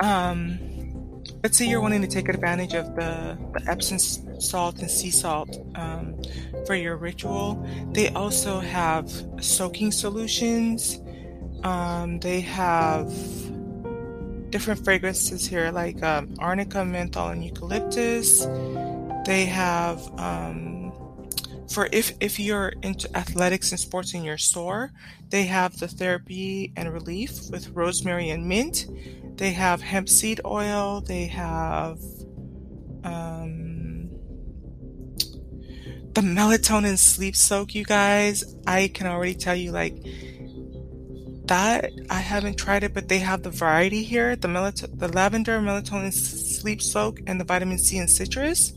Um, 0.00 0.75
let's 1.46 1.58
say 1.58 1.64
you're 1.64 1.80
wanting 1.80 2.02
to 2.02 2.08
take 2.08 2.28
advantage 2.28 2.74
of 2.74 2.96
the, 2.96 3.38
the 3.52 3.70
Epsom 3.70 4.00
salt 4.40 4.80
and 4.80 4.90
sea 4.90 5.12
salt 5.12 5.56
um, 5.76 6.20
for 6.66 6.74
your 6.74 6.96
ritual, 6.96 7.64
they 7.92 8.08
also 8.14 8.58
have 8.58 9.08
soaking 9.40 9.92
solutions. 9.92 10.98
Um, 11.62 12.18
they 12.18 12.40
have 12.40 13.08
different 14.50 14.84
fragrances 14.84 15.46
here, 15.46 15.70
like 15.70 16.02
um, 16.02 16.34
arnica, 16.40 16.84
menthol, 16.84 17.28
and 17.28 17.44
eucalyptus. 17.44 18.44
They 19.24 19.44
have 19.44 20.00
um, 20.18 20.92
for 21.68 21.88
if 21.92 22.12
if 22.20 22.40
you're 22.40 22.72
into 22.82 23.08
athletics 23.16 23.70
and 23.70 23.78
sports 23.78 24.14
in 24.14 24.24
your 24.24 24.38
store, 24.38 24.90
they 25.28 25.44
have 25.44 25.78
the 25.78 25.86
therapy 25.86 26.72
and 26.76 26.92
relief 26.92 27.50
with 27.52 27.68
rosemary 27.68 28.30
and 28.30 28.48
mint. 28.48 28.86
They 29.36 29.52
have 29.52 29.82
hemp 29.82 30.08
seed 30.08 30.40
oil. 30.44 31.02
They 31.02 31.26
have 31.26 31.98
um, 33.04 34.08
the 36.14 36.22
melatonin 36.22 36.98
sleep 36.98 37.36
soak. 37.36 37.74
You 37.74 37.84
guys, 37.84 38.56
I 38.66 38.88
can 38.88 39.06
already 39.06 39.34
tell 39.34 39.54
you 39.54 39.72
like 39.72 39.94
that 41.46 41.92
I 42.10 42.20
haven't 42.20 42.56
tried 42.56 42.82
it, 42.82 42.94
but 42.94 43.08
they 43.08 43.18
have 43.18 43.42
the 43.42 43.50
variety 43.50 44.02
here: 44.02 44.36
the 44.36 44.48
melat- 44.48 44.98
the 44.98 45.08
lavender 45.08 45.60
melatonin 45.60 46.12
sleep 46.12 46.82
soak 46.82 47.20
and 47.26 47.38
the 47.38 47.44
vitamin 47.44 47.78
C 47.78 47.98
and 47.98 48.10
citrus. 48.10 48.72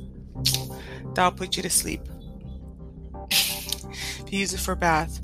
That'll 1.15 1.31
put 1.31 1.57
you 1.57 1.63
to 1.63 1.69
sleep. 1.69 2.01
if 3.31 4.25
you 4.31 4.39
use 4.39 4.53
it 4.53 4.59
for 4.59 4.75
bath. 4.75 5.21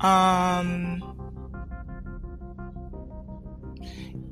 Um, 0.00 1.09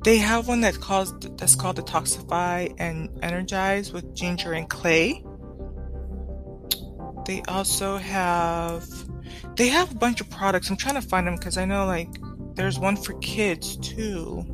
they 0.03 0.17
have 0.17 0.47
one 0.47 0.61
that 0.61 0.79
calls 0.79 1.13
that's 1.37 1.55
called 1.55 1.77
Detoxify 1.77 2.73
and 2.77 3.09
Energize 3.21 3.91
with 3.91 4.15
ginger 4.15 4.53
and 4.53 4.69
clay. 4.69 5.23
They 7.25 7.41
also 7.47 7.97
have 7.97 8.87
they 9.55 9.67
have 9.67 9.91
a 9.91 9.95
bunch 9.95 10.21
of 10.21 10.29
products. 10.29 10.69
I'm 10.69 10.77
trying 10.77 10.95
to 10.95 11.01
find 11.01 11.27
them 11.27 11.35
because 11.35 11.57
I 11.57 11.65
know 11.65 11.85
like 11.85 12.09
there's 12.55 12.79
one 12.79 12.95
for 12.95 13.13
kids 13.19 13.77
too. 13.77 14.45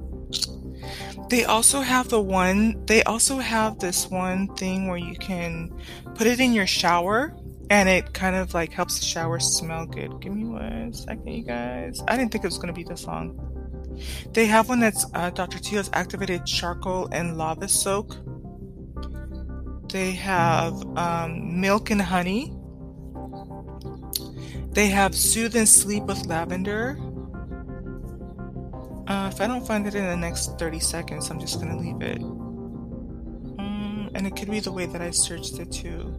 They 1.30 1.46
also 1.46 1.82
have 1.82 2.10
the 2.10 2.22
one, 2.22 2.86
they 2.86 3.04
also 3.04 3.38
have 3.40 3.80
this 3.80 4.08
one 4.10 4.54
thing 4.56 4.88
where 4.88 4.98
you 4.98 5.16
can 5.16 5.74
put 6.14 6.28
it 6.28 6.40
in 6.40 6.54
your 6.54 6.68
shower 6.68 7.36
and 7.70 7.90
it 7.90 8.14
kind 8.14 8.36
of 8.36 8.54
like 8.54 8.72
helps 8.72 9.00
the 9.00 9.06
shower 9.06 9.40
smell 9.40 9.86
good. 9.86 10.22
Give 10.22 10.34
me 10.34 10.46
one 10.46 10.94
second, 10.94 11.28
you 11.28 11.44
guys. 11.44 12.04
I 12.08 12.16
didn't 12.16 12.32
think 12.32 12.44
it 12.44 12.48
was 12.48 12.60
to 12.60 12.74
be 12.74 12.84
this 12.84 13.08
long. 13.08 13.65
They 14.32 14.46
have 14.46 14.70
one 14.70 14.80
that's 14.80 15.06
uh, 15.14 15.30
Dr. 15.30 15.60
Teal's 15.60 15.90
activated 15.94 16.46
charcoal 16.46 17.08
and 17.12 17.38
lava 17.38 17.68
soak. 17.68 18.18
They 19.92 20.12
have 20.12 20.74
um, 20.98 21.62
milk 21.62 21.90
and 21.90 22.02
honey. 22.02 22.54
They 24.72 24.88
have 24.88 25.16
soothe 25.16 25.56
and 25.56 25.70
sleep 25.70 26.04
with 26.04 26.26
lavender. 26.26 26.98
Uh, 29.08 29.30
if 29.32 29.40
I 29.40 29.48
don't 29.48 29.66
find 29.66 29.86
it 29.88 29.96
in 29.96 30.06
the 30.06 30.18
next 30.18 30.58
30 30.58 30.80
seconds, 30.80 31.30
I'm 31.30 31.40
just 31.40 31.62
going 31.62 31.72
to 31.72 31.78
leave 31.78 32.02
it. 32.02 32.22
Um, 33.60 34.10
and 34.16 34.26
it 34.26 34.36
could 34.36 34.50
be 34.50 34.60
the 34.60 34.72
way 34.72 34.86
that 34.86 35.02
I 35.02 35.12
searched 35.12 35.60
it 35.60 35.72
too. 35.72 36.14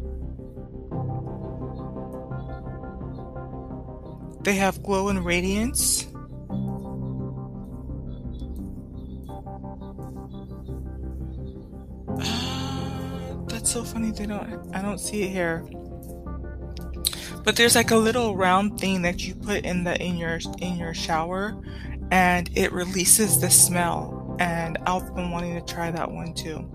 They 4.43 4.55
have 4.55 4.83
glow 4.83 5.09
and 5.09 5.25
radiance. 5.25 6.07
So 13.77 13.85
funny. 13.85 14.11
They 14.11 14.25
don't. 14.25 14.75
I 14.75 14.81
don't 14.81 14.99
see 14.99 15.25
it 15.25 15.31
here. 15.31 15.63
But 17.45 17.57
there's 17.57 17.75
like 17.75 17.91
a 17.91 17.97
little 17.97 18.35
round 18.35 18.81
thing 18.81 19.03
that 19.03 19.27
you 19.27 19.35
put 19.35 19.67
in 19.67 19.85
the 19.85 20.01
in 20.03 20.17
your 20.17 20.39
in 20.61 20.79
your 20.79 20.95
shower, 20.95 21.55
and 22.11 22.49
it 22.55 22.73
releases 22.73 23.39
the 23.39 23.51
smell. 23.51 24.35
And 24.39 24.79
I've 24.87 25.15
been 25.15 25.31
wanting 25.31 25.55
to 25.55 25.75
try 25.75 25.91
that 25.91 26.11
one 26.11 26.33
too. 26.33 26.71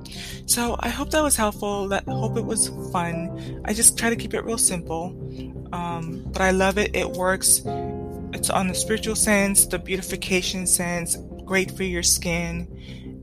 So 0.46 0.76
I 0.80 0.90
hope 0.90 1.10
that 1.12 1.24
was 1.24 1.36
helpful. 1.36 1.88
That 1.88 2.04
hope 2.06 2.38
it 2.38 2.46
was 2.46 2.70
fun. 2.92 3.62
I 3.66 3.74
just 3.74 3.98
try 3.98 4.12
to 4.12 4.16
keep 4.16 4.36
it 4.36 4.44
real 4.46 4.60
simple, 4.60 5.06
um, 5.74 6.24
but 6.32 6.42
I 6.42 6.52
love 6.52 6.78
it. 6.78 6.96
It 6.96 7.10
works. 7.10 7.64
It's 8.34 8.52
on 8.52 8.68
the 8.68 8.76
spiritual 8.76 9.16
sense, 9.16 9.66
the 9.66 9.80
beautification 9.80 10.68
sense, 10.68 11.18
great 11.46 11.72
for 11.72 11.84
your 11.84 12.04
skin, 12.04 12.68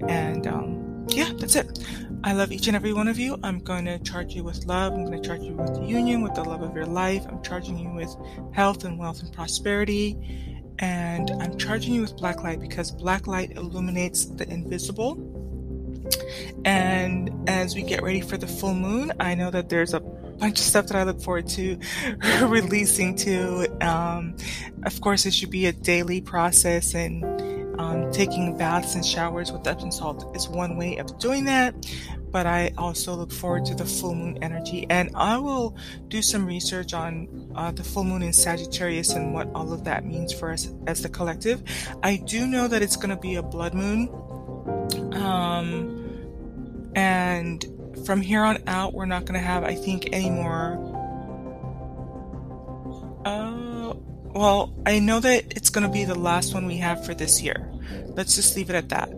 and 0.08 0.46
um, 0.46 0.87
yeah, 1.08 1.32
that's 1.38 1.56
it. 1.56 1.86
I 2.24 2.32
love 2.32 2.52
each 2.52 2.66
and 2.66 2.76
every 2.76 2.92
one 2.92 3.08
of 3.08 3.18
you. 3.18 3.38
I'm 3.42 3.60
going 3.60 3.84
to 3.84 3.98
charge 4.00 4.34
you 4.34 4.44
with 4.44 4.66
love. 4.66 4.92
I'm 4.92 5.04
going 5.04 5.20
to 5.20 5.26
charge 5.26 5.42
you 5.42 5.54
with 5.54 5.88
union, 5.88 6.22
with 6.22 6.34
the 6.34 6.42
love 6.42 6.62
of 6.62 6.74
your 6.74 6.86
life. 6.86 7.24
I'm 7.28 7.42
charging 7.42 7.78
you 7.78 7.90
with 7.90 8.14
health 8.52 8.84
and 8.84 8.98
wealth 8.98 9.22
and 9.22 9.32
prosperity 9.32 10.16
and 10.78 11.30
I'm 11.40 11.56
charging 11.58 11.94
you 11.94 12.02
with 12.02 12.16
black 12.16 12.42
light 12.42 12.60
because 12.60 12.90
black 12.90 13.26
light 13.26 13.56
illuminates 13.56 14.26
the 14.26 14.48
invisible. 14.48 15.34
And 16.64 17.30
as 17.48 17.74
we 17.74 17.82
get 17.82 18.02
ready 18.02 18.20
for 18.20 18.36
the 18.36 18.46
full 18.46 18.74
moon, 18.74 19.12
I 19.18 19.34
know 19.34 19.50
that 19.50 19.68
there's 19.68 19.94
a 19.94 20.00
bunch 20.00 20.58
of 20.58 20.64
stuff 20.64 20.86
that 20.86 20.96
I 20.96 21.02
look 21.02 21.20
forward 21.20 21.48
to 21.48 21.78
releasing 22.42 23.16
to. 23.16 23.86
Um, 23.86 24.36
of 24.84 25.00
course, 25.00 25.26
it 25.26 25.34
should 25.34 25.50
be 25.50 25.66
a 25.66 25.72
daily 25.72 26.20
process, 26.20 26.94
and 26.94 27.22
um, 27.78 28.10
taking 28.12 28.56
baths 28.56 28.94
and 28.94 29.04
showers 29.04 29.52
with 29.52 29.66
Epsom 29.66 29.90
salt 29.90 30.36
is 30.36 30.48
one 30.48 30.76
way 30.76 30.96
of 30.96 31.18
doing 31.18 31.44
that 31.44 31.74
but 32.30 32.46
I 32.46 32.72
also 32.76 33.14
look 33.14 33.32
forward 33.32 33.64
to 33.66 33.74
the 33.74 33.84
full 33.84 34.14
moon 34.14 34.38
energy. 34.42 34.86
And 34.90 35.10
I 35.14 35.38
will 35.38 35.76
do 36.08 36.22
some 36.22 36.46
research 36.46 36.92
on 36.92 37.52
uh, 37.54 37.70
the 37.70 37.82
full 37.82 38.04
moon 38.04 38.22
in 38.22 38.32
Sagittarius 38.32 39.10
and 39.10 39.32
what 39.32 39.48
all 39.54 39.72
of 39.72 39.84
that 39.84 40.04
means 40.04 40.32
for 40.32 40.50
us 40.52 40.70
as 40.86 41.02
the 41.02 41.08
collective. 41.08 41.62
I 42.02 42.16
do 42.16 42.46
know 42.46 42.68
that 42.68 42.82
it's 42.82 42.96
going 42.96 43.10
to 43.10 43.16
be 43.16 43.36
a 43.36 43.42
blood 43.42 43.74
moon. 43.74 44.08
Um, 45.14 46.92
and 46.94 47.64
from 48.04 48.20
here 48.20 48.42
on 48.42 48.62
out, 48.66 48.94
we're 48.94 49.06
not 49.06 49.24
going 49.24 49.38
to 49.38 49.46
have, 49.46 49.64
I 49.64 49.74
think, 49.74 50.08
any 50.12 50.30
more. 50.30 50.84
Uh, 53.24 53.67
well, 54.34 54.74
I 54.86 54.98
know 54.98 55.20
that 55.20 55.56
it's 55.56 55.70
going 55.70 55.86
to 55.86 55.92
be 55.92 56.04
the 56.04 56.14
last 56.14 56.54
one 56.54 56.66
we 56.66 56.76
have 56.78 57.04
for 57.04 57.14
this 57.14 57.42
year. 57.42 57.70
Let's 58.06 58.34
just 58.34 58.56
leave 58.56 58.70
it 58.70 58.76
at 58.76 58.88
that. 58.90 59.10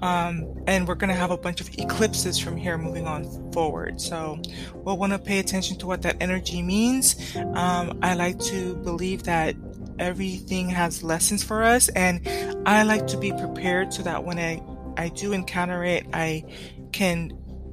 Um, 0.00 0.62
and 0.66 0.86
we're 0.86 0.94
going 0.94 1.08
to 1.08 1.16
have 1.16 1.30
a 1.30 1.36
bunch 1.36 1.60
of 1.60 1.70
eclipses 1.78 2.38
from 2.38 2.56
here 2.56 2.76
moving 2.76 3.06
on 3.06 3.52
forward. 3.52 4.00
So 4.00 4.40
we'll 4.74 4.96
want 4.96 5.12
to 5.12 5.18
pay 5.18 5.38
attention 5.38 5.78
to 5.78 5.86
what 5.86 6.02
that 6.02 6.16
energy 6.20 6.62
means. 6.62 7.16
Um, 7.36 7.98
I 8.02 8.14
like 8.14 8.38
to 8.40 8.76
believe 8.76 9.24
that 9.24 9.56
everything 9.98 10.68
has 10.70 11.02
lessons 11.02 11.42
for 11.42 11.62
us, 11.62 11.88
and 11.90 12.20
I 12.66 12.82
like 12.82 13.06
to 13.08 13.18
be 13.18 13.32
prepared 13.32 13.94
so 13.94 14.02
that 14.02 14.24
when 14.24 14.38
I, 14.38 14.62
I 14.96 15.08
do 15.08 15.32
encounter 15.32 15.84
it, 15.84 16.06
I 16.12 16.44
can 16.92 17.32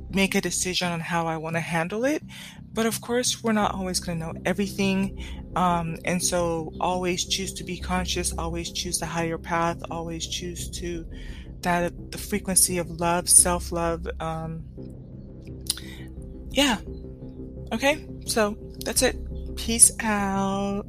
make 0.10 0.36
a 0.36 0.42
decision 0.42 0.92
on 0.92 1.00
how 1.00 1.28
I 1.28 1.38
want 1.38 1.56
to 1.56 1.60
handle 1.60 2.06
it. 2.06 2.24
But 2.72 2.86
of 2.86 3.02
course, 3.02 3.44
we're 3.44 3.54
not 3.54 3.74
always 3.76 4.00
going 4.00 4.20
to 4.20 4.26
know 4.26 4.34
everything. 4.46 5.24
Um, 5.56 5.98
and 6.06 6.24
so 6.24 6.74
always 6.80 7.26
choose 7.26 7.54
to 7.54 7.64
be 7.64 7.78
conscious, 7.78 8.34
always 8.38 8.72
choose 8.72 9.00
the 9.00 9.06
higher 9.06 9.38
path, 9.38 9.78
always 9.92 10.26
choose 10.26 10.70
to 10.80 11.06
that 11.62 12.12
the 12.12 12.18
frequency 12.18 12.78
of 12.78 12.90
love, 13.00 13.30
self 13.30 13.72
love. 13.72 14.08
Um, 14.20 14.64
yeah. 16.52 16.78
Okay. 17.72 18.08
So 18.26 18.58
that's 18.84 19.02
it. 19.02 19.18
Peace 19.56 19.92
out. 20.00 20.86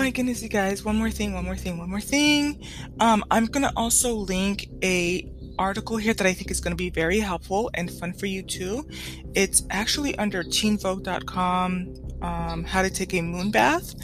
My 0.00 0.08
goodness, 0.08 0.42
you 0.42 0.48
guys! 0.48 0.82
One 0.82 0.96
more 0.96 1.10
thing, 1.10 1.34
one 1.34 1.44
more 1.44 1.56
thing, 1.56 1.76
one 1.76 1.90
more 1.90 2.00
thing. 2.00 2.64
Um, 3.00 3.22
I'm 3.30 3.44
gonna 3.44 3.70
also 3.76 4.14
link 4.14 4.66
a 4.82 5.30
article 5.58 5.98
here 5.98 6.14
that 6.14 6.26
I 6.26 6.32
think 6.32 6.50
is 6.50 6.58
going 6.58 6.72
to 6.72 6.76
be 6.76 6.88
very 6.88 7.20
helpful 7.20 7.70
and 7.74 7.90
fun 7.90 8.14
for 8.14 8.24
you 8.24 8.42
too. 8.42 8.88
It's 9.34 9.62
actually 9.68 10.16
under 10.16 10.42
teenvogue.com, 10.42 11.94
um, 12.22 12.64
how 12.64 12.80
to 12.80 12.88
take 12.88 13.12
a 13.12 13.20
moon 13.20 13.50
bath. 13.50 13.94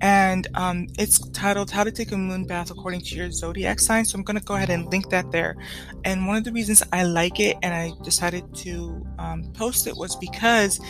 And 0.00 0.46
um, 0.54 0.86
it's 0.98 1.18
titled 1.30 1.70
How 1.70 1.84
to 1.84 1.90
Take 1.90 2.12
a 2.12 2.16
Moon 2.16 2.46
Bath 2.46 2.70
According 2.70 3.00
to 3.02 3.16
Your 3.16 3.30
Zodiac 3.30 3.80
Sign. 3.80 4.04
So 4.04 4.16
I'm 4.16 4.24
going 4.24 4.38
to 4.38 4.44
go 4.44 4.54
ahead 4.54 4.70
and 4.70 4.86
link 4.86 5.10
that 5.10 5.30
there. 5.30 5.56
And 6.04 6.26
one 6.26 6.36
of 6.36 6.44
the 6.44 6.52
reasons 6.52 6.82
I 6.92 7.02
like 7.02 7.38
it 7.38 7.58
and 7.62 7.74
I 7.74 7.92
decided 8.02 8.54
to 8.58 9.06
um, 9.18 9.52
post 9.52 9.86
it 9.86 9.94
was 9.96 10.16
because 10.16 10.80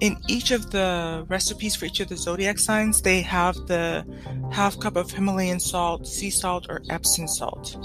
in 0.00 0.16
each 0.28 0.50
of 0.50 0.70
the 0.70 1.24
recipes 1.28 1.74
for 1.74 1.86
each 1.86 2.00
of 2.00 2.08
the 2.08 2.16
zodiac 2.16 2.58
signs, 2.58 3.02
they 3.02 3.20
have 3.22 3.54
the 3.66 4.04
half 4.52 4.78
cup 4.78 4.96
of 4.96 5.10
Himalayan 5.10 5.60
salt, 5.60 6.06
sea 6.06 6.30
salt, 6.30 6.66
or 6.68 6.82
Epsom 6.90 7.26
salt. 7.26 7.76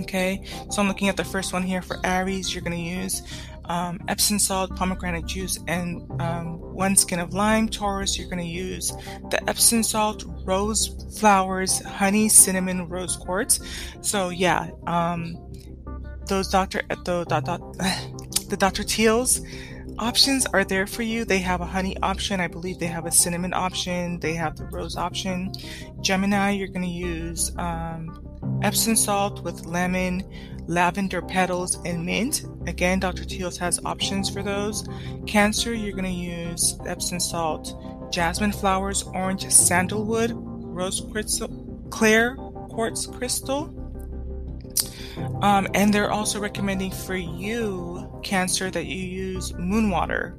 Okay, 0.00 0.44
so 0.70 0.82
I'm 0.82 0.88
looking 0.88 1.08
at 1.08 1.16
the 1.16 1.24
first 1.24 1.52
one 1.52 1.62
here 1.62 1.80
for 1.80 1.98
Aries. 2.04 2.54
You're 2.54 2.62
going 2.62 2.76
to 2.76 2.82
use 2.82 3.22
um, 3.64 4.00
Epsom 4.08 4.38
salt, 4.38 4.74
pomegranate 4.76 5.24
juice, 5.26 5.58
and 5.68 6.02
um, 6.20 6.60
one 6.74 6.96
skin 6.96 7.18
of 7.18 7.32
lime. 7.32 7.68
Taurus, 7.68 8.18
you're 8.18 8.28
going 8.28 8.42
to 8.42 8.44
use 8.44 8.90
the 9.30 9.40
Epsom 9.48 9.82
salt, 9.82 10.24
rose 10.44 10.88
flowers, 11.18 11.82
honey, 11.84 12.28
cinnamon, 12.28 12.88
rose 12.88 13.16
quartz. 13.16 13.60
So 14.02 14.28
yeah, 14.28 14.70
um, 14.86 15.38
those 16.26 16.48
Dr. 16.48 16.82
The, 16.88 18.56
Dr. 18.58 18.84
Teal's 18.84 19.40
options 19.98 20.46
are 20.46 20.64
there 20.64 20.86
for 20.86 21.02
you. 21.02 21.24
They 21.24 21.38
have 21.38 21.60
a 21.60 21.66
honey 21.66 21.96
option. 22.02 22.40
I 22.40 22.48
believe 22.48 22.78
they 22.78 22.86
have 22.86 23.06
a 23.06 23.12
cinnamon 23.12 23.54
option. 23.54 24.20
They 24.20 24.34
have 24.34 24.56
the 24.56 24.64
rose 24.64 24.96
option. 24.96 25.52
Gemini, 26.00 26.50
you're 26.52 26.68
going 26.68 26.82
to 26.82 26.88
use 26.88 27.52
um, 27.56 28.60
Epsom 28.62 28.96
salt 28.96 29.42
with 29.42 29.66
lemon, 29.66 30.22
lavender 30.66 31.22
petals, 31.22 31.78
and 31.84 32.04
mint. 32.04 32.44
Again, 32.66 33.00
Dr. 33.00 33.24
Teal's 33.24 33.58
has 33.58 33.80
options 33.84 34.28
for 34.28 34.42
those. 34.42 34.86
Cancer, 35.26 35.72
you're 35.72 35.92
going 35.92 36.04
to 36.04 36.10
use 36.10 36.78
Epsom 36.86 37.20
salt, 37.20 38.12
jasmine 38.12 38.52
flowers, 38.52 39.02
orange 39.02 39.48
sandalwood, 39.50 40.32
rose 40.34 41.02
crystal, 41.12 41.48
clear 41.90 42.36
quartz 42.36 43.06
crystal. 43.06 43.72
Um, 45.42 45.66
and 45.74 45.92
they're 45.92 46.10
also 46.10 46.38
recommending 46.38 46.90
for 46.90 47.16
you, 47.16 47.95
Cancer, 48.26 48.72
that 48.72 48.86
you 48.86 48.98
use 48.98 49.54
moon 49.54 49.88
water. 49.88 50.36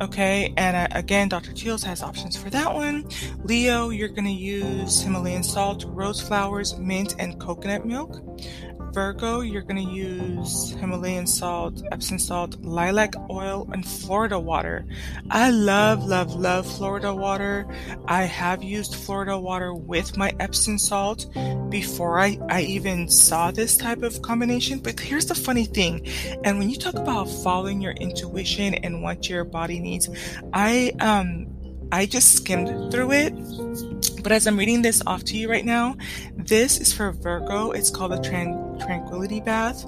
Okay, 0.00 0.54
and 0.56 0.76
uh, 0.76 0.88
again, 0.96 1.28
Dr. 1.28 1.52
Teal's 1.52 1.82
has 1.82 2.02
options 2.02 2.36
for 2.36 2.48
that 2.50 2.72
one. 2.72 3.08
Leo, 3.42 3.90
you're 3.90 4.08
going 4.08 4.24
to 4.24 4.30
use 4.30 5.00
Himalayan 5.00 5.42
salt, 5.42 5.84
rose 5.88 6.20
flowers, 6.20 6.76
mint, 6.78 7.16
and 7.18 7.40
coconut 7.40 7.84
milk. 7.84 8.20
Virgo, 8.94 9.40
you're 9.40 9.62
going 9.62 9.84
to 9.84 9.92
use 9.92 10.70
Himalayan 10.70 11.26
salt, 11.26 11.82
Epsom 11.90 12.16
salt, 12.16 12.56
lilac 12.60 13.14
oil, 13.28 13.68
and 13.72 13.84
Florida 13.84 14.38
water. 14.38 14.86
I 15.30 15.50
love, 15.50 16.04
love, 16.04 16.36
love 16.36 16.64
Florida 16.64 17.12
water. 17.12 17.66
I 18.06 18.22
have 18.22 18.62
used 18.62 18.94
Florida 18.94 19.36
water 19.36 19.74
with 19.74 20.16
my 20.16 20.32
Epsom 20.38 20.78
salt 20.78 21.26
before 21.70 22.20
I, 22.20 22.38
I 22.48 22.62
even 22.62 23.08
saw 23.08 23.50
this 23.50 23.76
type 23.76 24.04
of 24.04 24.22
combination. 24.22 24.78
But 24.78 25.00
here's 25.00 25.26
the 25.26 25.34
funny 25.34 25.64
thing. 25.64 26.06
And 26.44 26.60
when 26.60 26.70
you 26.70 26.76
talk 26.76 26.94
about 26.94 27.24
following 27.24 27.80
your 27.80 27.94
intuition 27.94 28.74
and 28.74 29.02
what 29.02 29.28
your 29.28 29.42
body 29.42 29.80
needs, 29.80 30.08
I, 30.52 30.92
um, 31.00 31.48
I 31.90 32.06
just 32.06 32.32
skimmed 32.36 32.92
through 32.92 33.10
it 33.10 33.34
but 34.24 34.32
as 34.32 34.46
I'm 34.46 34.56
reading 34.56 34.80
this 34.80 35.02
off 35.06 35.22
to 35.24 35.36
you 35.36 35.50
right 35.50 35.66
now, 35.66 35.96
this 36.34 36.80
is 36.80 36.94
for 36.94 37.12
Virgo. 37.12 37.72
It's 37.72 37.90
called 37.90 38.12
the 38.12 38.16
tran- 38.16 38.63
tranquility 38.78 39.40
bath. 39.40 39.84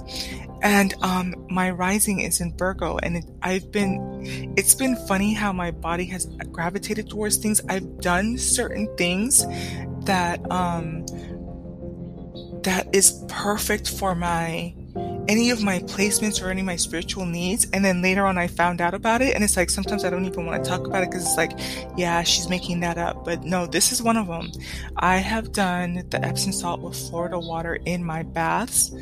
And 0.62 0.95
um, 1.02 1.35
my 1.50 1.71
rising 1.71 2.21
is 2.21 2.40
in 2.40 2.57
Virgo, 2.57 2.99
and 2.99 3.19
it, 3.19 3.25
I've 3.43 3.71
been, 3.71 4.55
it's 4.57 4.75
been 4.75 4.97
funny 5.07 5.35
how 5.35 5.52
my 5.52 5.71
body 5.71 6.07
has 6.07 6.26
gravitated 6.50 7.11
towards 7.11 7.37
things. 7.37 7.61
I've 7.69 8.00
done 8.00 8.38
certain 8.38 8.88
things 8.97 9.47
that, 10.07 10.40
um, 10.50 11.05
that 12.62 12.88
is 12.93 13.23
perfect 13.28 13.90
for 13.90 14.14
my 14.14 14.75
any 15.28 15.50
of 15.50 15.62
my 15.62 15.78
placements 15.80 16.42
or 16.42 16.50
any 16.50 16.61
of 16.61 16.66
my 16.66 16.76
spiritual 16.76 17.26
needs. 17.26 17.66
And 17.73 17.85
then 17.85 18.02
later 18.02 18.26
on, 18.26 18.38
I 18.38 18.47
found 18.47 18.80
out 18.80 18.95
about 18.95 19.23
it. 19.23 19.35
And 19.35 19.42
it's 19.42 19.56
like 19.56 19.71
sometimes 19.71 20.04
I 20.04 20.11
don't 20.11 20.25
even 20.25 20.47
want 20.47 20.62
to 20.62 20.68
talk 20.68 20.87
about 20.87 21.02
it 21.02 21.11
because 21.11 21.25
it's 21.26 21.37
like, 21.37 21.52
yeah, 21.97 22.23
she's 22.23 22.49
making 22.49 22.80
that 22.80 22.99
up. 22.99 23.25
But 23.25 23.45
no, 23.45 23.66
this 23.66 23.92
is 23.92 24.02
one 24.02 24.16
of 24.16 24.26
them. 24.26 24.50
I 24.97 25.18
have 25.18 25.52
done 25.52 26.04
the 26.11 26.25
Epsom 26.25 26.52
salt 26.52 26.80
with 26.80 26.97
Florida 26.97 27.38
water 27.38 27.78
in 27.85 28.04
my 28.04 28.23
baths. 28.23 28.92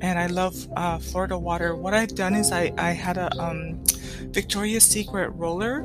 And 0.00 0.18
I 0.18 0.26
love 0.26 0.54
uh, 0.76 0.98
Florida 0.98 1.38
water. 1.38 1.74
What 1.74 1.94
I've 1.94 2.14
done 2.14 2.34
is 2.34 2.52
I, 2.52 2.72
I 2.76 2.90
had 2.90 3.16
a 3.16 3.34
um, 3.40 3.82
Victoria's 4.30 4.84
Secret 4.84 5.30
roller 5.30 5.84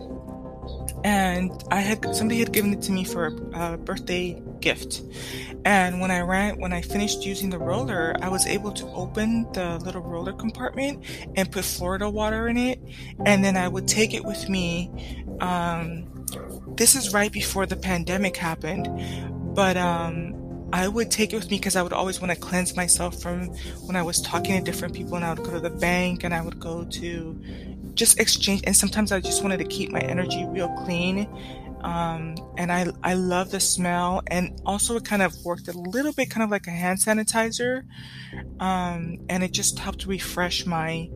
and 1.03 1.51
I 1.71 1.81
had 1.81 2.15
somebody 2.15 2.39
had 2.39 2.51
given 2.51 2.73
it 2.73 2.81
to 2.83 2.91
me 2.91 3.03
for 3.03 3.27
a, 3.27 3.73
a, 3.73 3.77
birthday 3.77 4.41
gift. 4.61 5.01
And 5.65 5.99
when 5.99 6.11
I 6.11 6.21
ran, 6.21 6.59
when 6.59 6.71
I 6.71 6.81
finished 6.81 7.25
using 7.25 7.49
the 7.49 7.59
roller, 7.59 8.15
I 8.21 8.29
was 8.29 8.47
able 8.47 8.71
to 8.73 8.87
open 8.87 9.51
the 9.53 9.77
little 9.79 10.01
roller 10.01 10.33
compartment 10.33 11.03
and 11.35 11.51
put 11.51 11.65
Florida 11.65 12.09
water 12.09 12.47
in 12.47 12.57
it, 12.57 12.79
and 13.25 13.43
then 13.43 13.57
I 13.57 13.67
would 13.67 13.87
take 13.87 14.13
it 14.13 14.23
with 14.23 14.47
me. 14.47 14.89
Um, 15.41 16.25
this 16.77 16.95
is 16.95 17.13
right 17.13 17.31
before 17.31 17.65
the 17.65 17.75
pandemic 17.75 18.37
happened, 18.37 18.87
but 19.53 19.75
um, 19.75 20.39
I 20.71 20.87
would 20.87 21.11
take 21.11 21.33
it 21.33 21.35
with 21.35 21.49
me 21.49 21.57
because 21.57 21.75
I 21.75 21.81
would 21.81 21.93
always 21.93 22.21
want 22.21 22.31
to 22.31 22.39
cleanse 22.39 22.75
myself 22.75 23.21
from 23.21 23.47
when 23.85 23.95
I 23.95 24.01
was 24.01 24.21
talking 24.21 24.57
to 24.57 24.63
different 24.63 24.93
people, 24.93 25.15
and 25.15 25.25
I 25.25 25.33
would 25.33 25.43
go 25.43 25.51
to 25.51 25.59
the 25.59 25.69
bank 25.69 26.23
and 26.23 26.33
I 26.33 26.41
would 26.41 26.59
go 26.59 26.85
to 26.85 27.41
just 27.95 28.19
exchange. 28.19 28.61
And 28.65 28.75
sometimes 28.75 29.11
I 29.11 29.19
just 29.19 29.41
wanted 29.43 29.57
to 29.57 29.65
keep 29.65 29.91
my 29.91 29.99
energy 29.99 30.45
real 30.47 30.69
clean. 30.85 31.27
Um, 31.81 32.35
and 32.57 32.71
I, 32.71 32.87
I 33.03 33.13
love 33.13 33.51
the 33.51 33.59
smell. 33.59 34.21
And 34.27 34.59
also, 34.65 34.95
it 34.97 35.05
kind 35.05 35.21
of 35.21 35.33
worked 35.43 35.67
a 35.67 35.77
little 35.77 36.13
bit 36.13 36.29
kind 36.29 36.43
of 36.43 36.49
like 36.49 36.67
a 36.67 36.71
hand 36.71 36.99
sanitizer. 36.99 37.83
Um, 38.59 39.17
and 39.29 39.43
it 39.43 39.51
just 39.51 39.79
helped 39.79 40.05
refresh 40.05 40.65
my, 40.65 41.09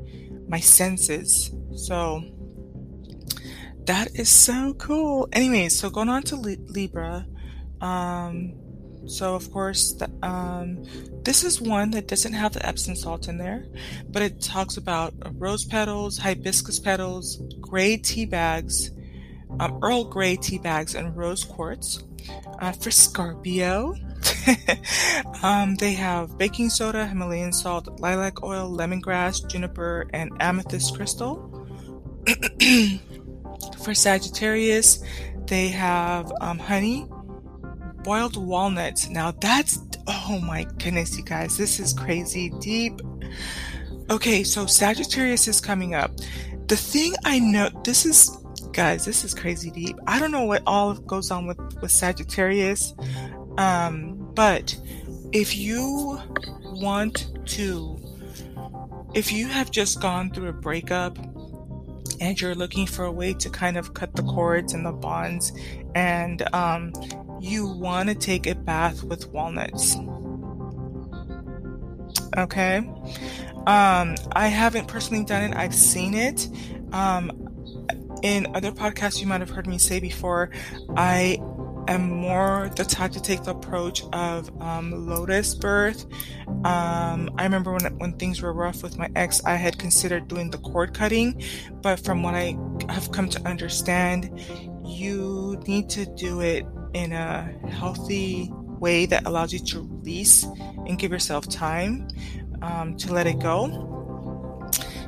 my 0.47 0.59
senses. 0.59 1.51
So 1.75 2.23
that 3.85 4.15
is 4.15 4.29
so 4.29 4.73
cool. 4.75 5.27
Anyway, 5.33 5.69
so 5.69 5.89
going 5.89 6.09
on 6.09 6.23
to 6.23 6.35
Libra. 6.35 7.25
Um, 7.81 8.55
so 9.05 9.35
of 9.35 9.51
course, 9.51 9.93
the, 9.93 10.09
um, 10.25 10.85
this 11.23 11.43
is 11.43 11.61
one 11.61 11.91
that 11.91 12.07
doesn't 12.07 12.33
have 12.33 12.53
the 12.53 12.65
Epsom 12.65 12.95
salt 12.95 13.27
in 13.27 13.37
there, 13.37 13.65
but 14.09 14.21
it 14.21 14.41
talks 14.41 14.77
about 14.77 15.13
rose 15.33 15.65
petals, 15.65 16.17
hibiscus 16.17 16.79
petals, 16.79 17.41
gray 17.59 17.97
tea 17.97 18.25
bags, 18.25 18.91
um, 19.59 19.79
Earl 19.81 20.05
Grey 20.05 20.35
tea 20.35 20.57
bags, 20.57 20.95
and 20.95 21.15
rose 21.15 21.43
quartz. 21.43 22.03
Uh, 22.59 22.71
for 22.71 22.91
Scorpio, 22.91 23.95
um, 25.43 25.75
they 25.75 25.93
have 25.93 26.37
baking 26.37 26.69
soda, 26.69 27.05
Himalayan 27.05 27.51
salt, 27.51 27.99
lilac 27.99 28.43
oil, 28.43 28.69
lemongrass, 28.71 29.45
juniper, 29.49 30.09
and 30.13 30.31
amethyst 30.39 30.95
crystal. 30.95 31.67
for 33.83 33.93
Sagittarius, 33.93 35.03
they 35.47 35.67
have 35.69 36.31
um, 36.41 36.59
honey, 36.59 37.07
boiled 38.03 38.37
walnuts. 38.37 39.09
Now 39.09 39.31
that's, 39.31 39.79
oh 40.07 40.39
my 40.43 40.65
goodness, 40.77 41.17
you 41.17 41.23
guys, 41.23 41.57
this 41.57 41.79
is 41.79 41.93
crazy 41.93 42.49
deep. 42.59 43.01
Okay, 44.09 44.43
so 44.43 44.65
Sagittarius 44.65 45.47
is 45.47 45.61
coming 45.61 45.95
up. 45.95 46.11
The 46.67 46.75
thing 46.75 47.13
I 47.25 47.39
know, 47.39 47.69
this 47.83 48.05
is, 48.05 48.37
guys, 48.73 49.05
this 49.05 49.23
is 49.23 49.33
crazy 49.33 49.69
deep. 49.69 49.97
I 50.07 50.19
don't 50.19 50.31
know 50.31 50.45
what 50.45 50.63
all 50.65 50.95
goes 50.95 51.31
on 51.31 51.45
with, 51.45 51.59
with 51.81 51.91
Sagittarius. 51.91 52.93
Um, 53.57 54.31
but 54.33 54.75
if 55.31 55.55
you 55.55 56.19
want 56.63 57.27
to, 57.49 57.99
if 59.13 59.31
you 59.31 59.47
have 59.47 59.69
just 59.69 60.01
gone 60.01 60.31
through 60.31 60.49
a 60.49 60.53
breakup 60.53 61.17
and 62.19 62.39
you're 62.41 62.55
looking 62.55 62.87
for 62.87 63.05
a 63.05 63.11
way 63.11 63.33
to 63.35 63.49
kind 63.49 63.77
of 63.77 63.93
cut 63.93 64.15
the 64.15 64.23
cords 64.23 64.73
and 64.73 64.85
the 64.85 64.91
bonds 64.91 65.51
and 65.93 66.41
um, 66.53 66.93
you 67.39 67.67
want 67.67 68.09
to 68.09 68.15
take 68.15 68.47
a 68.47 68.55
bath 68.55 69.03
with 69.03 69.27
walnuts. 69.27 69.95
Okay. 72.35 72.77
Um, 73.67 74.15
I 74.31 74.47
haven't 74.47 74.87
personally 74.87 75.23
done 75.23 75.43
it. 75.43 75.55
I've 75.55 75.75
seen 75.75 76.15
it. 76.15 76.49
Um, 76.91 77.42
in 78.23 78.47
other 78.55 78.71
podcasts, 78.71 79.19
you 79.19 79.27
might 79.27 79.41
have 79.41 79.49
heard 79.49 79.67
me 79.67 79.77
say 79.77 79.99
before, 79.99 80.49
I 80.95 81.37
am 81.89 82.09
more 82.09 82.71
the 82.77 82.85
type 82.85 83.11
to 83.11 83.21
take 83.21 83.43
the 83.43 83.51
approach 83.51 84.01
of 84.13 84.49
um, 84.61 85.05
lotus 85.05 85.53
birth. 85.53 86.05
Um, 86.63 87.29
I 87.37 87.43
remember 87.43 87.73
when 87.73 87.85
when 87.99 88.13
things 88.13 88.41
were 88.41 88.53
rough 88.53 88.81
with 88.81 88.97
my 88.97 89.09
ex, 89.15 89.43
I 89.43 89.55
had 89.55 89.77
considered 89.77 90.29
doing 90.29 90.49
the 90.49 90.57
cord 90.59 90.93
cutting, 90.93 91.43
but 91.81 91.99
from 91.99 92.23
what 92.23 92.33
I 92.33 92.57
have 92.89 93.11
come 93.11 93.27
to 93.29 93.41
understand, 93.45 94.39
you 94.85 95.61
need 95.67 95.89
to 95.89 96.05
do 96.15 96.39
it 96.39 96.65
in 96.93 97.11
a 97.11 97.53
healthy 97.69 98.49
way 98.79 99.05
that 99.05 99.25
allows 99.25 99.51
you 99.51 99.59
to 99.59 99.81
release 99.81 100.43
and 100.87 100.97
give 100.97 101.11
yourself 101.11 101.49
time 101.49 102.07
um, 102.61 102.95
to 102.97 103.11
let 103.13 103.27
it 103.27 103.39
go. 103.39 104.02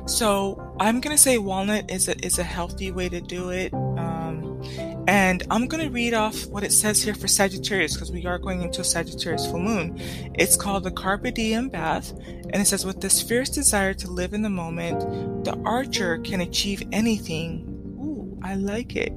So 0.06 0.74
I'm 0.78 1.00
gonna 1.00 1.18
say 1.18 1.38
walnut 1.38 1.90
is 1.90 2.08
a 2.08 2.16
is 2.24 2.38
a 2.38 2.44
healthy 2.44 2.92
way 2.92 3.08
to 3.08 3.20
do 3.20 3.50
it. 3.50 3.74
Um, 3.74 4.62
and 5.08 5.42
I'm 5.50 5.66
gonna 5.66 5.90
read 5.90 6.14
off 6.14 6.46
what 6.46 6.62
it 6.62 6.72
says 6.72 7.02
here 7.02 7.14
for 7.14 7.26
Sagittarius 7.26 7.94
because 7.94 8.12
we 8.12 8.24
are 8.24 8.38
going 8.38 8.62
into 8.62 8.80
a 8.82 8.84
Sagittarius 8.84 9.50
full 9.50 9.60
moon. 9.60 9.98
It's 10.34 10.56
called 10.56 10.84
the 10.84 10.92
Carpe 10.92 11.34
Diem 11.34 11.68
Bath, 11.68 12.12
and 12.12 12.56
it 12.56 12.66
says 12.66 12.86
with 12.86 13.00
this 13.00 13.20
fierce 13.20 13.50
desire 13.50 13.94
to 13.94 14.08
live 14.08 14.32
in 14.32 14.42
the 14.42 14.50
moment, 14.50 15.44
the 15.44 15.60
archer 15.64 16.18
can 16.18 16.40
achieve 16.40 16.82
anything 16.92 17.72
Ooh, 17.98 18.38
I 18.42 18.54
like 18.54 18.94
it. 18.94 19.12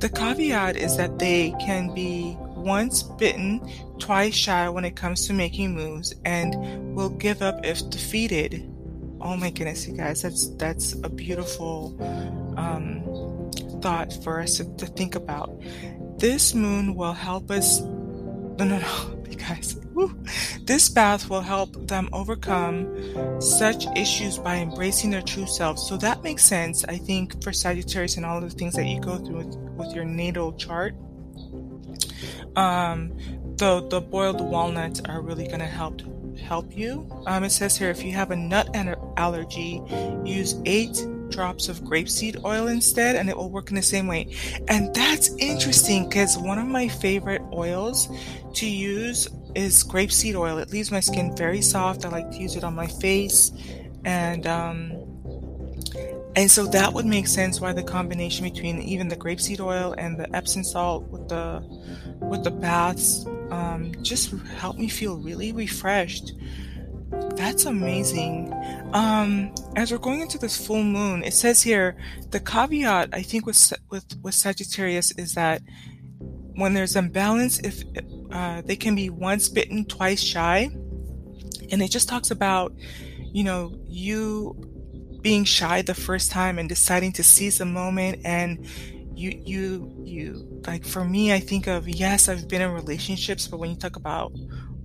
The 0.00 0.08
caveat 0.08 0.76
is 0.76 0.96
that 0.96 1.18
they 1.18 1.54
can 1.60 1.94
be 1.94 2.36
once 2.40 3.02
bitten, 3.02 3.60
twice 3.98 4.34
shy 4.34 4.68
when 4.68 4.84
it 4.84 4.96
comes 4.96 5.26
to 5.26 5.32
making 5.32 5.74
moves, 5.74 6.14
and 6.24 6.94
will 6.94 7.10
give 7.10 7.42
up 7.42 7.64
if 7.64 7.88
defeated. 7.90 8.71
Oh 9.22 9.36
my 9.36 9.50
goodness, 9.50 9.86
you 9.86 9.96
guys, 9.96 10.22
that's 10.22 10.48
that's 10.56 10.94
a 11.04 11.08
beautiful 11.08 11.96
um, 12.56 13.02
thought 13.80 14.12
for 14.24 14.40
us 14.40 14.56
to, 14.56 14.76
to 14.76 14.86
think 14.86 15.14
about. 15.14 15.50
This 16.18 16.54
moon 16.54 16.94
will 16.96 17.12
help 17.12 17.50
us. 17.50 17.80
No, 17.80 18.64
no, 18.64 18.78
no, 18.78 19.24
you 19.30 19.36
guys. 19.36 19.76
Woo. 19.94 20.12
This 20.62 20.88
bath 20.88 21.28
will 21.28 21.42
help 21.42 21.86
them 21.86 22.08
overcome 22.12 23.40
such 23.40 23.86
issues 23.96 24.38
by 24.38 24.56
embracing 24.56 25.10
their 25.10 25.22
true 25.22 25.46
selves. 25.46 25.86
So 25.86 25.96
that 25.98 26.22
makes 26.22 26.44
sense, 26.44 26.84
I 26.84 26.96
think, 26.96 27.42
for 27.44 27.52
Sagittarius 27.52 28.16
and 28.16 28.24
all 28.24 28.40
the 28.40 28.50
things 28.50 28.74
that 28.74 28.86
you 28.86 29.00
go 29.00 29.18
through 29.18 29.36
with, 29.36 29.56
with 29.76 29.94
your 29.94 30.04
natal 30.04 30.52
chart. 30.54 30.94
Um, 32.56 33.12
the 33.56 33.86
the 33.88 34.00
boiled 34.00 34.40
walnuts 34.40 35.00
are 35.00 35.20
really 35.20 35.46
going 35.46 35.60
to 35.60 35.66
help 35.66 36.00
help 36.42 36.76
you. 36.76 37.08
Um, 37.26 37.44
it 37.44 37.50
says 37.50 37.76
here 37.76 37.90
if 37.90 38.02
you 38.02 38.12
have 38.12 38.30
a 38.30 38.36
nut 38.36 38.68
allergy, 39.16 39.82
use 40.24 40.60
eight 40.66 41.06
drops 41.30 41.68
of 41.68 41.80
grapeseed 41.80 42.44
oil 42.44 42.68
instead, 42.68 43.16
and 43.16 43.28
it 43.28 43.36
will 43.36 43.50
work 43.50 43.70
in 43.70 43.76
the 43.76 43.82
same 43.82 44.06
way. 44.06 44.28
And 44.68 44.94
that's 44.94 45.34
interesting 45.36 46.08
because 46.08 46.38
one 46.38 46.58
of 46.58 46.66
my 46.66 46.88
favorite 46.88 47.42
oils 47.52 48.08
to 48.54 48.66
use 48.66 49.28
is 49.54 49.82
grapeseed 49.82 50.34
oil. 50.34 50.58
It 50.58 50.70
leaves 50.70 50.90
my 50.90 51.00
skin 51.00 51.34
very 51.36 51.62
soft. 51.62 52.04
I 52.04 52.10
like 52.10 52.30
to 52.32 52.38
use 52.38 52.56
it 52.56 52.64
on 52.64 52.74
my 52.74 52.86
face, 52.86 53.50
and 54.04 54.46
um, 54.46 54.92
and 56.36 56.50
so 56.50 56.66
that 56.66 56.92
would 56.92 57.06
make 57.06 57.26
sense 57.26 57.60
why 57.60 57.72
the 57.72 57.82
combination 57.82 58.44
between 58.48 58.80
even 58.82 59.08
the 59.08 59.16
grapeseed 59.16 59.60
oil 59.60 59.94
and 59.98 60.18
the 60.18 60.34
Epsom 60.34 60.64
salt 60.64 61.08
with 61.08 61.28
the 61.28 61.62
with 62.20 62.44
the 62.44 62.50
baths 62.50 63.26
um, 63.52 63.92
just 64.02 64.30
helped 64.56 64.78
me 64.78 64.88
feel 64.88 65.18
really 65.18 65.52
refreshed. 65.52 66.32
That's 67.36 67.66
amazing. 67.66 68.50
Um, 68.94 69.54
as 69.76 69.92
we're 69.92 69.98
going 69.98 70.22
into 70.22 70.38
this 70.38 70.66
full 70.66 70.82
moon, 70.82 71.22
it 71.22 71.34
says 71.34 71.60
here 71.60 71.96
the 72.30 72.40
caveat 72.40 73.10
I 73.12 73.22
think 73.22 73.44
with 73.44 73.72
with 73.90 74.06
with 74.22 74.34
Sagittarius 74.34 75.12
is 75.18 75.34
that 75.34 75.60
when 76.54 76.72
there's 76.72 76.96
imbalance, 76.96 77.58
if 77.58 77.82
uh, 78.30 78.62
they 78.62 78.76
can 78.76 78.94
be 78.94 79.10
once 79.10 79.50
bitten, 79.50 79.84
twice 79.84 80.22
shy, 80.22 80.70
and 81.70 81.82
it 81.82 81.90
just 81.90 82.08
talks 82.08 82.30
about 82.30 82.72
you 83.32 83.44
know 83.44 83.78
you 83.86 84.56
being 85.20 85.44
shy 85.44 85.82
the 85.82 85.94
first 85.94 86.30
time 86.30 86.58
and 86.58 86.68
deciding 86.70 87.12
to 87.12 87.22
seize 87.22 87.58
the 87.58 87.66
moment 87.66 88.20
and 88.24 88.66
you 89.14 89.40
you 89.44 89.92
you 90.04 90.62
like 90.66 90.84
for 90.84 91.04
me 91.04 91.32
i 91.32 91.40
think 91.40 91.66
of 91.66 91.88
yes 91.88 92.28
i've 92.28 92.48
been 92.48 92.62
in 92.62 92.70
relationships 92.70 93.46
but 93.46 93.58
when 93.58 93.70
you 93.70 93.76
talk 93.76 93.96
about 93.96 94.32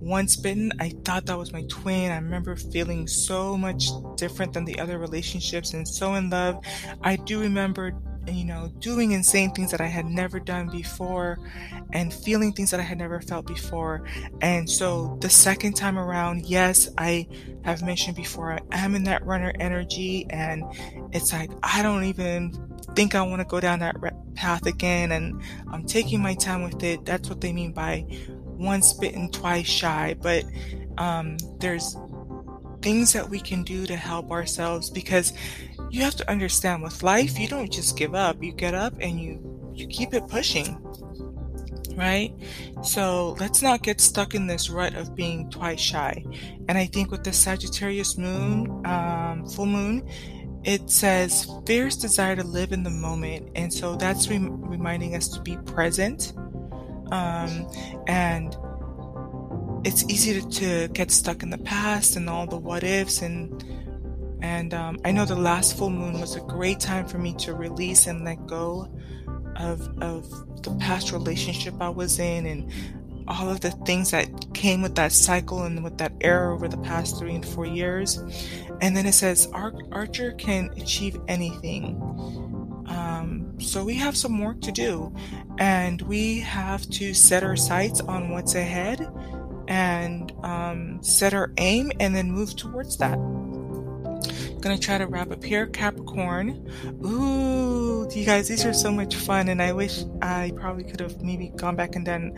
once 0.00 0.36
bitten 0.36 0.72
i 0.80 0.90
thought 1.04 1.26
that 1.26 1.36
was 1.36 1.52
my 1.52 1.62
twin 1.68 2.10
i 2.12 2.16
remember 2.16 2.56
feeling 2.56 3.06
so 3.06 3.56
much 3.56 3.88
different 4.16 4.52
than 4.52 4.64
the 4.64 4.78
other 4.78 4.98
relationships 4.98 5.74
and 5.74 5.86
so 5.86 6.14
in 6.14 6.30
love 6.30 6.62
i 7.02 7.16
do 7.16 7.40
remember 7.40 7.92
you 8.32 8.44
know, 8.44 8.68
doing 8.78 9.12
insane 9.12 9.50
things 9.52 9.70
that 9.70 9.80
I 9.80 9.86
had 9.86 10.06
never 10.06 10.38
done 10.40 10.68
before 10.68 11.38
and 11.92 12.12
feeling 12.12 12.52
things 12.52 12.70
that 12.70 12.80
I 12.80 12.82
had 12.82 12.98
never 12.98 13.20
felt 13.20 13.46
before. 13.46 14.04
And 14.40 14.68
so 14.68 15.16
the 15.20 15.30
second 15.30 15.74
time 15.74 15.98
around, 15.98 16.46
yes, 16.46 16.88
I 16.98 17.26
have 17.64 17.82
mentioned 17.82 18.16
before, 18.16 18.52
I 18.52 18.78
am 18.78 18.94
in 18.94 19.04
that 19.04 19.24
runner 19.24 19.52
energy 19.60 20.26
and 20.30 20.64
it's 21.12 21.32
like, 21.32 21.50
I 21.62 21.82
don't 21.82 22.04
even 22.04 22.52
think 22.98 23.14
I 23.14 23.22
want 23.22 23.38
to 23.40 23.46
go 23.46 23.60
down 23.60 23.78
that 23.78 23.94
path 24.34 24.66
again. 24.66 25.12
And 25.12 25.40
I'm 25.70 25.86
taking 25.86 26.20
my 26.20 26.34
time 26.34 26.64
with 26.64 26.82
it. 26.82 27.04
That's 27.04 27.28
what 27.28 27.40
they 27.40 27.52
mean 27.52 27.70
by 27.70 28.04
once 28.42 28.92
bitten, 28.92 29.30
twice 29.30 29.68
shy. 29.68 30.16
But 30.20 30.44
um, 30.98 31.36
there's 31.60 31.96
things 32.82 33.12
that 33.12 33.30
we 33.30 33.38
can 33.38 33.62
do 33.62 33.86
to 33.86 33.94
help 33.94 34.32
ourselves 34.32 34.90
because 34.90 35.32
you 35.90 36.02
have 36.02 36.16
to 36.16 36.28
understand 36.28 36.82
with 36.82 37.02
life 37.02 37.38
you 37.38 37.48
don't 37.48 37.72
just 37.72 37.96
give 37.96 38.14
up 38.14 38.40
you 38.40 38.52
get 38.52 38.72
up 38.72 38.94
and 39.00 39.18
you 39.18 39.72
you 39.74 39.84
keep 39.88 40.14
it 40.14 40.28
pushing 40.28 40.78
right 41.96 42.32
so 42.84 43.36
let's 43.40 43.62
not 43.62 43.82
get 43.82 44.00
stuck 44.00 44.36
in 44.36 44.46
this 44.46 44.70
rut 44.70 44.94
of 44.94 45.16
being 45.16 45.50
twice 45.50 45.80
shy 45.80 46.24
and 46.68 46.78
i 46.78 46.86
think 46.86 47.10
with 47.10 47.24
the 47.24 47.32
sagittarius 47.32 48.16
moon 48.16 48.86
um, 48.86 49.44
full 49.44 49.66
moon 49.66 50.08
it 50.64 50.90
says 50.90 51.50
fierce 51.66 51.96
desire 51.96 52.36
to 52.36 52.44
live 52.44 52.72
in 52.72 52.82
the 52.82 52.90
moment 52.90 53.48
and 53.54 53.72
so 53.72 53.96
that's 53.96 54.28
re- 54.28 54.38
reminding 54.38 55.14
us 55.14 55.28
to 55.28 55.40
be 55.40 55.56
present 55.58 56.32
um, 57.10 57.70
and 58.06 58.56
it's 59.84 60.04
easy 60.04 60.40
to, 60.40 60.48
to 60.48 60.88
get 60.88 61.10
stuck 61.10 61.42
in 61.42 61.50
the 61.50 61.58
past 61.58 62.16
and 62.16 62.28
all 62.28 62.46
the 62.46 62.56
what 62.56 62.82
ifs 62.82 63.22
and 63.22 63.64
and 64.40 64.72
um, 64.72 64.98
I 65.04 65.10
know 65.10 65.24
the 65.24 65.36
last 65.36 65.76
full 65.76 65.90
moon 65.90 66.20
was 66.20 66.36
a 66.36 66.40
great 66.40 66.78
time 66.78 67.06
for 67.06 67.18
me 67.18 67.34
to 67.38 67.54
release 67.54 68.06
and 68.06 68.24
let 68.24 68.46
go 68.46 68.88
of 69.56 69.80
of 70.00 70.28
the 70.62 70.76
past 70.80 71.12
relationship 71.12 71.74
I 71.80 71.88
was 71.88 72.18
in 72.18 72.46
and 72.46 72.72
all 73.28 73.50
of 73.50 73.60
the 73.60 73.70
things 73.70 74.10
that 74.10 74.26
came 74.54 74.82
with 74.82 74.94
that 74.96 75.12
cycle 75.12 75.64
and 75.64 75.84
with 75.84 75.98
that 75.98 76.12
error 76.22 76.52
over 76.52 76.66
the 76.66 76.78
past 76.78 77.18
three 77.18 77.34
and 77.34 77.46
four 77.46 77.66
years. 77.66 78.16
And 78.80 78.96
then 78.96 79.06
it 79.06 79.12
says 79.12 79.48
Ar- 79.52 79.74
Archer 79.92 80.32
can 80.32 80.70
achieve 80.76 81.20
anything. 81.28 82.00
Um, 82.86 83.60
so 83.60 83.84
we 83.84 83.94
have 83.94 84.16
some 84.16 84.40
work 84.40 84.62
to 84.62 84.72
do, 84.72 85.14
and 85.58 86.00
we 86.02 86.40
have 86.40 86.88
to 86.90 87.12
set 87.12 87.44
our 87.44 87.56
sights 87.56 88.00
on 88.00 88.30
what's 88.30 88.54
ahead 88.54 89.06
and 89.68 90.32
um, 90.42 91.02
set 91.02 91.34
our 91.34 91.52
aim 91.58 91.92
and 92.00 92.16
then 92.16 92.32
move 92.32 92.56
towards 92.56 92.96
that. 92.96 93.18
Gonna 94.60 94.78
try 94.78 94.98
to 94.98 95.06
wrap 95.06 95.30
up 95.30 95.44
here. 95.44 95.66
Capricorn. 95.66 96.66
Ooh, 97.04 98.08
you 98.10 98.24
guys, 98.24 98.48
these 98.48 98.64
are 98.64 98.72
so 98.72 98.90
much 98.90 99.14
fun, 99.14 99.48
and 99.48 99.62
I 99.62 99.72
wish 99.72 100.04
I 100.22 100.52
probably 100.56 100.84
could 100.84 101.00
have 101.00 101.22
maybe 101.22 101.52
gone 101.54 101.76
back 101.76 101.94
and 101.94 102.04
done 102.04 102.34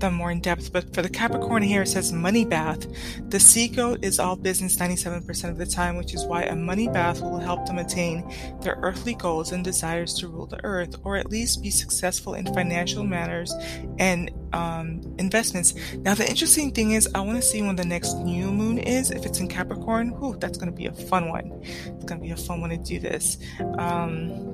them 0.00 0.14
more 0.14 0.30
in 0.30 0.40
depth. 0.40 0.72
But 0.72 0.94
for 0.94 1.02
the 1.02 1.08
Capricorn 1.08 1.62
here, 1.62 1.82
it 1.82 1.88
says 1.88 2.12
money 2.12 2.44
bath. 2.44 2.86
The 3.28 3.40
sea 3.40 3.68
goat 3.68 4.00
is 4.02 4.18
all 4.18 4.36
business 4.36 4.76
97% 4.76 5.48
of 5.48 5.58
the 5.58 5.66
time, 5.66 5.96
which 5.96 6.14
is 6.14 6.24
why 6.24 6.42
a 6.44 6.56
money 6.56 6.88
bath 6.88 7.20
will 7.20 7.38
help 7.38 7.66
them 7.66 7.78
attain 7.78 8.32
their 8.62 8.78
earthly 8.82 9.14
goals 9.14 9.52
and 9.52 9.64
desires 9.64 10.14
to 10.14 10.28
rule 10.28 10.46
the 10.46 10.62
earth, 10.64 10.96
or 11.04 11.16
at 11.16 11.30
least 11.30 11.62
be 11.62 11.70
successful 11.70 12.34
in 12.34 12.46
financial 12.52 13.04
matters 13.04 13.54
and 13.98 14.30
um, 14.52 15.00
investments. 15.18 15.74
Now, 15.96 16.14
the 16.14 16.28
interesting 16.28 16.72
thing 16.72 16.92
is, 16.92 17.08
I 17.14 17.20
want 17.20 17.36
to 17.36 17.42
see 17.42 17.62
when 17.62 17.76
the 17.76 17.84
next 17.84 18.14
new 18.14 18.50
moon 18.50 18.78
is. 18.78 19.10
If 19.10 19.24
it's 19.26 19.40
in 19.40 19.48
Capricorn, 19.48 20.10
whew, 20.18 20.36
that's 20.38 20.58
going 20.58 20.70
to 20.70 20.76
be 20.76 20.86
a 20.86 20.92
fun 20.92 21.28
one. 21.28 21.60
It's 21.62 22.04
going 22.04 22.20
to 22.20 22.24
be 22.24 22.30
a 22.30 22.36
fun 22.36 22.60
one 22.60 22.70
to 22.70 22.76
do 22.76 22.98
this. 22.98 23.38
Um, 23.78 24.50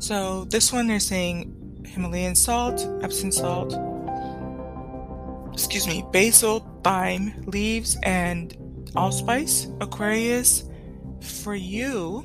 so, 0.00 0.44
this 0.44 0.72
one 0.72 0.86
they're 0.86 1.00
saying 1.00 1.82
Himalayan 1.84 2.34
salt, 2.34 2.86
Epsom 3.02 3.32
salt, 3.32 3.72
excuse 5.58 5.88
me, 5.88 6.04
basil, 6.12 6.60
thyme, 6.84 7.42
leaves, 7.46 7.96
and 8.04 8.56
allspice. 8.94 9.66
Aquarius, 9.80 10.64
for 11.20 11.56
you, 11.56 12.24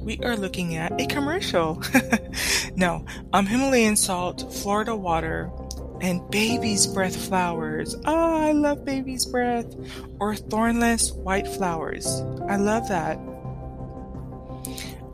we 0.00 0.18
are 0.24 0.36
looking 0.36 0.74
at 0.76 1.00
a 1.00 1.06
commercial. 1.06 1.80
no, 2.76 3.06
um, 3.32 3.46
Himalayan 3.46 3.94
salt, 3.94 4.52
Florida 4.52 4.96
water, 4.96 5.52
and 6.00 6.28
baby's 6.30 6.84
breath 6.88 7.14
flowers. 7.14 7.94
Oh, 8.04 8.40
I 8.42 8.50
love 8.50 8.84
baby's 8.84 9.24
breath. 9.24 9.72
Or 10.18 10.34
thornless 10.34 11.12
white 11.12 11.46
flowers. 11.46 12.06
I 12.48 12.56
love 12.56 12.88
that. 12.88 13.18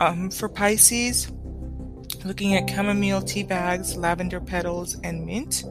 Um, 0.01 0.31
for 0.31 0.49
Pisces, 0.49 1.31
looking 2.25 2.57
at 2.57 2.71
chamomile 2.71 3.21
tea 3.21 3.43
bags, 3.43 3.99
lavender 3.99 4.41
petals, 4.41 4.99
and 5.05 5.27
mint. 5.27 5.63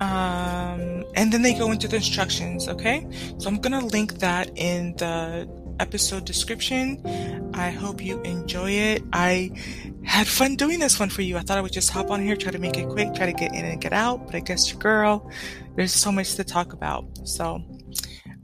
Um, 0.00 1.04
and 1.14 1.30
then 1.30 1.42
they 1.42 1.52
go 1.52 1.70
into 1.70 1.86
the 1.86 1.96
instructions, 1.96 2.68
okay? 2.68 3.06
So 3.38 3.48
I'm 3.48 3.60
going 3.60 3.78
to 3.78 3.86
link 3.86 4.14
that 4.20 4.50
in 4.56 4.96
the 4.96 5.48
episode 5.78 6.24
description. 6.24 7.50
I 7.54 7.70
hope 7.70 8.02
you 8.02 8.20
enjoy 8.22 8.70
it. 8.70 9.02
I 9.12 9.50
had 10.04 10.26
fun 10.26 10.56
doing 10.56 10.78
this 10.78 10.98
one 10.98 11.10
for 11.10 11.22
you. 11.22 11.36
I 11.36 11.40
thought 11.40 11.58
I 11.58 11.60
would 11.60 11.72
just 11.72 11.90
hop 11.90 12.10
on 12.10 12.22
here, 12.22 12.36
try 12.36 12.50
to 12.50 12.58
make 12.58 12.78
it 12.78 12.88
quick, 12.88 13.14
try 13.14 13.26
to 13.26 13.32
get 13.32 13.54
in 13.54 13.64
and 13.64 13.80
get 13.80 13.92
out, 13.92 14.26
but 14.26 14.34
I 14.34 14.40
guess 14.40 14.70
your 14.70 14.78
girl, 14.78 15.30
there's 15.76 15.92
so 15.92 16.10
much 16.10 16.34
to 16.36 16.44
talk 16.44 16.72
about. 16.72 17.04
So 17.28 17.62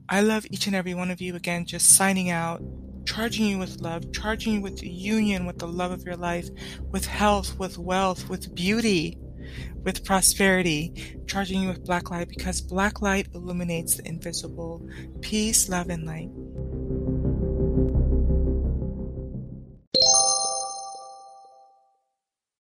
I 0.09 0.21
love 0.21 0.47
each 0.51 0.67
and 0.67 0.77
every 0.77 0.95
one 0.95 1.11
of 1.11 1.21
you. 1.21 1.35
Again, 1.37 1.65
just 1.65 1.97
signing 1.97 2.31
out, 2.31 2.63
charging 3.07 3.47
you 3.47 3.59
with 3.59 3.81
love, 3.81 4.13
charging 4.13 4.55
you 4.55 4.61
with 4.61 4.83
union, 4.83 5.47
with 5.47 5.59
the 5.59 5.69
love 5.69 5.93
of 5.93 6.03
your 6.05 6.17
life, 6.17 6.49
with 6.91 7.07
health, 7.07 7.59
with 7.59 7.79
wealth, 7.79 8.29
with 8.29 8.55
beauty 8.55 9.19
with 9.83 10.05
prosperity, 10.05 11.19
charging 11.27 11.63
you 11.63 11.69
with 11.69 11.85
black 11.85 12.11
light 12.11 12.29
because 12.29 12.61
black 12.61 13.03
light 13.03 13.29
illuminates 13.35 13.97
the 13.97 14.07
invisible. 14.09 14.87
Peace, 15.21 15.69
love, 15.69 15.89
and 15.89 16.05
light. 16.05 16.31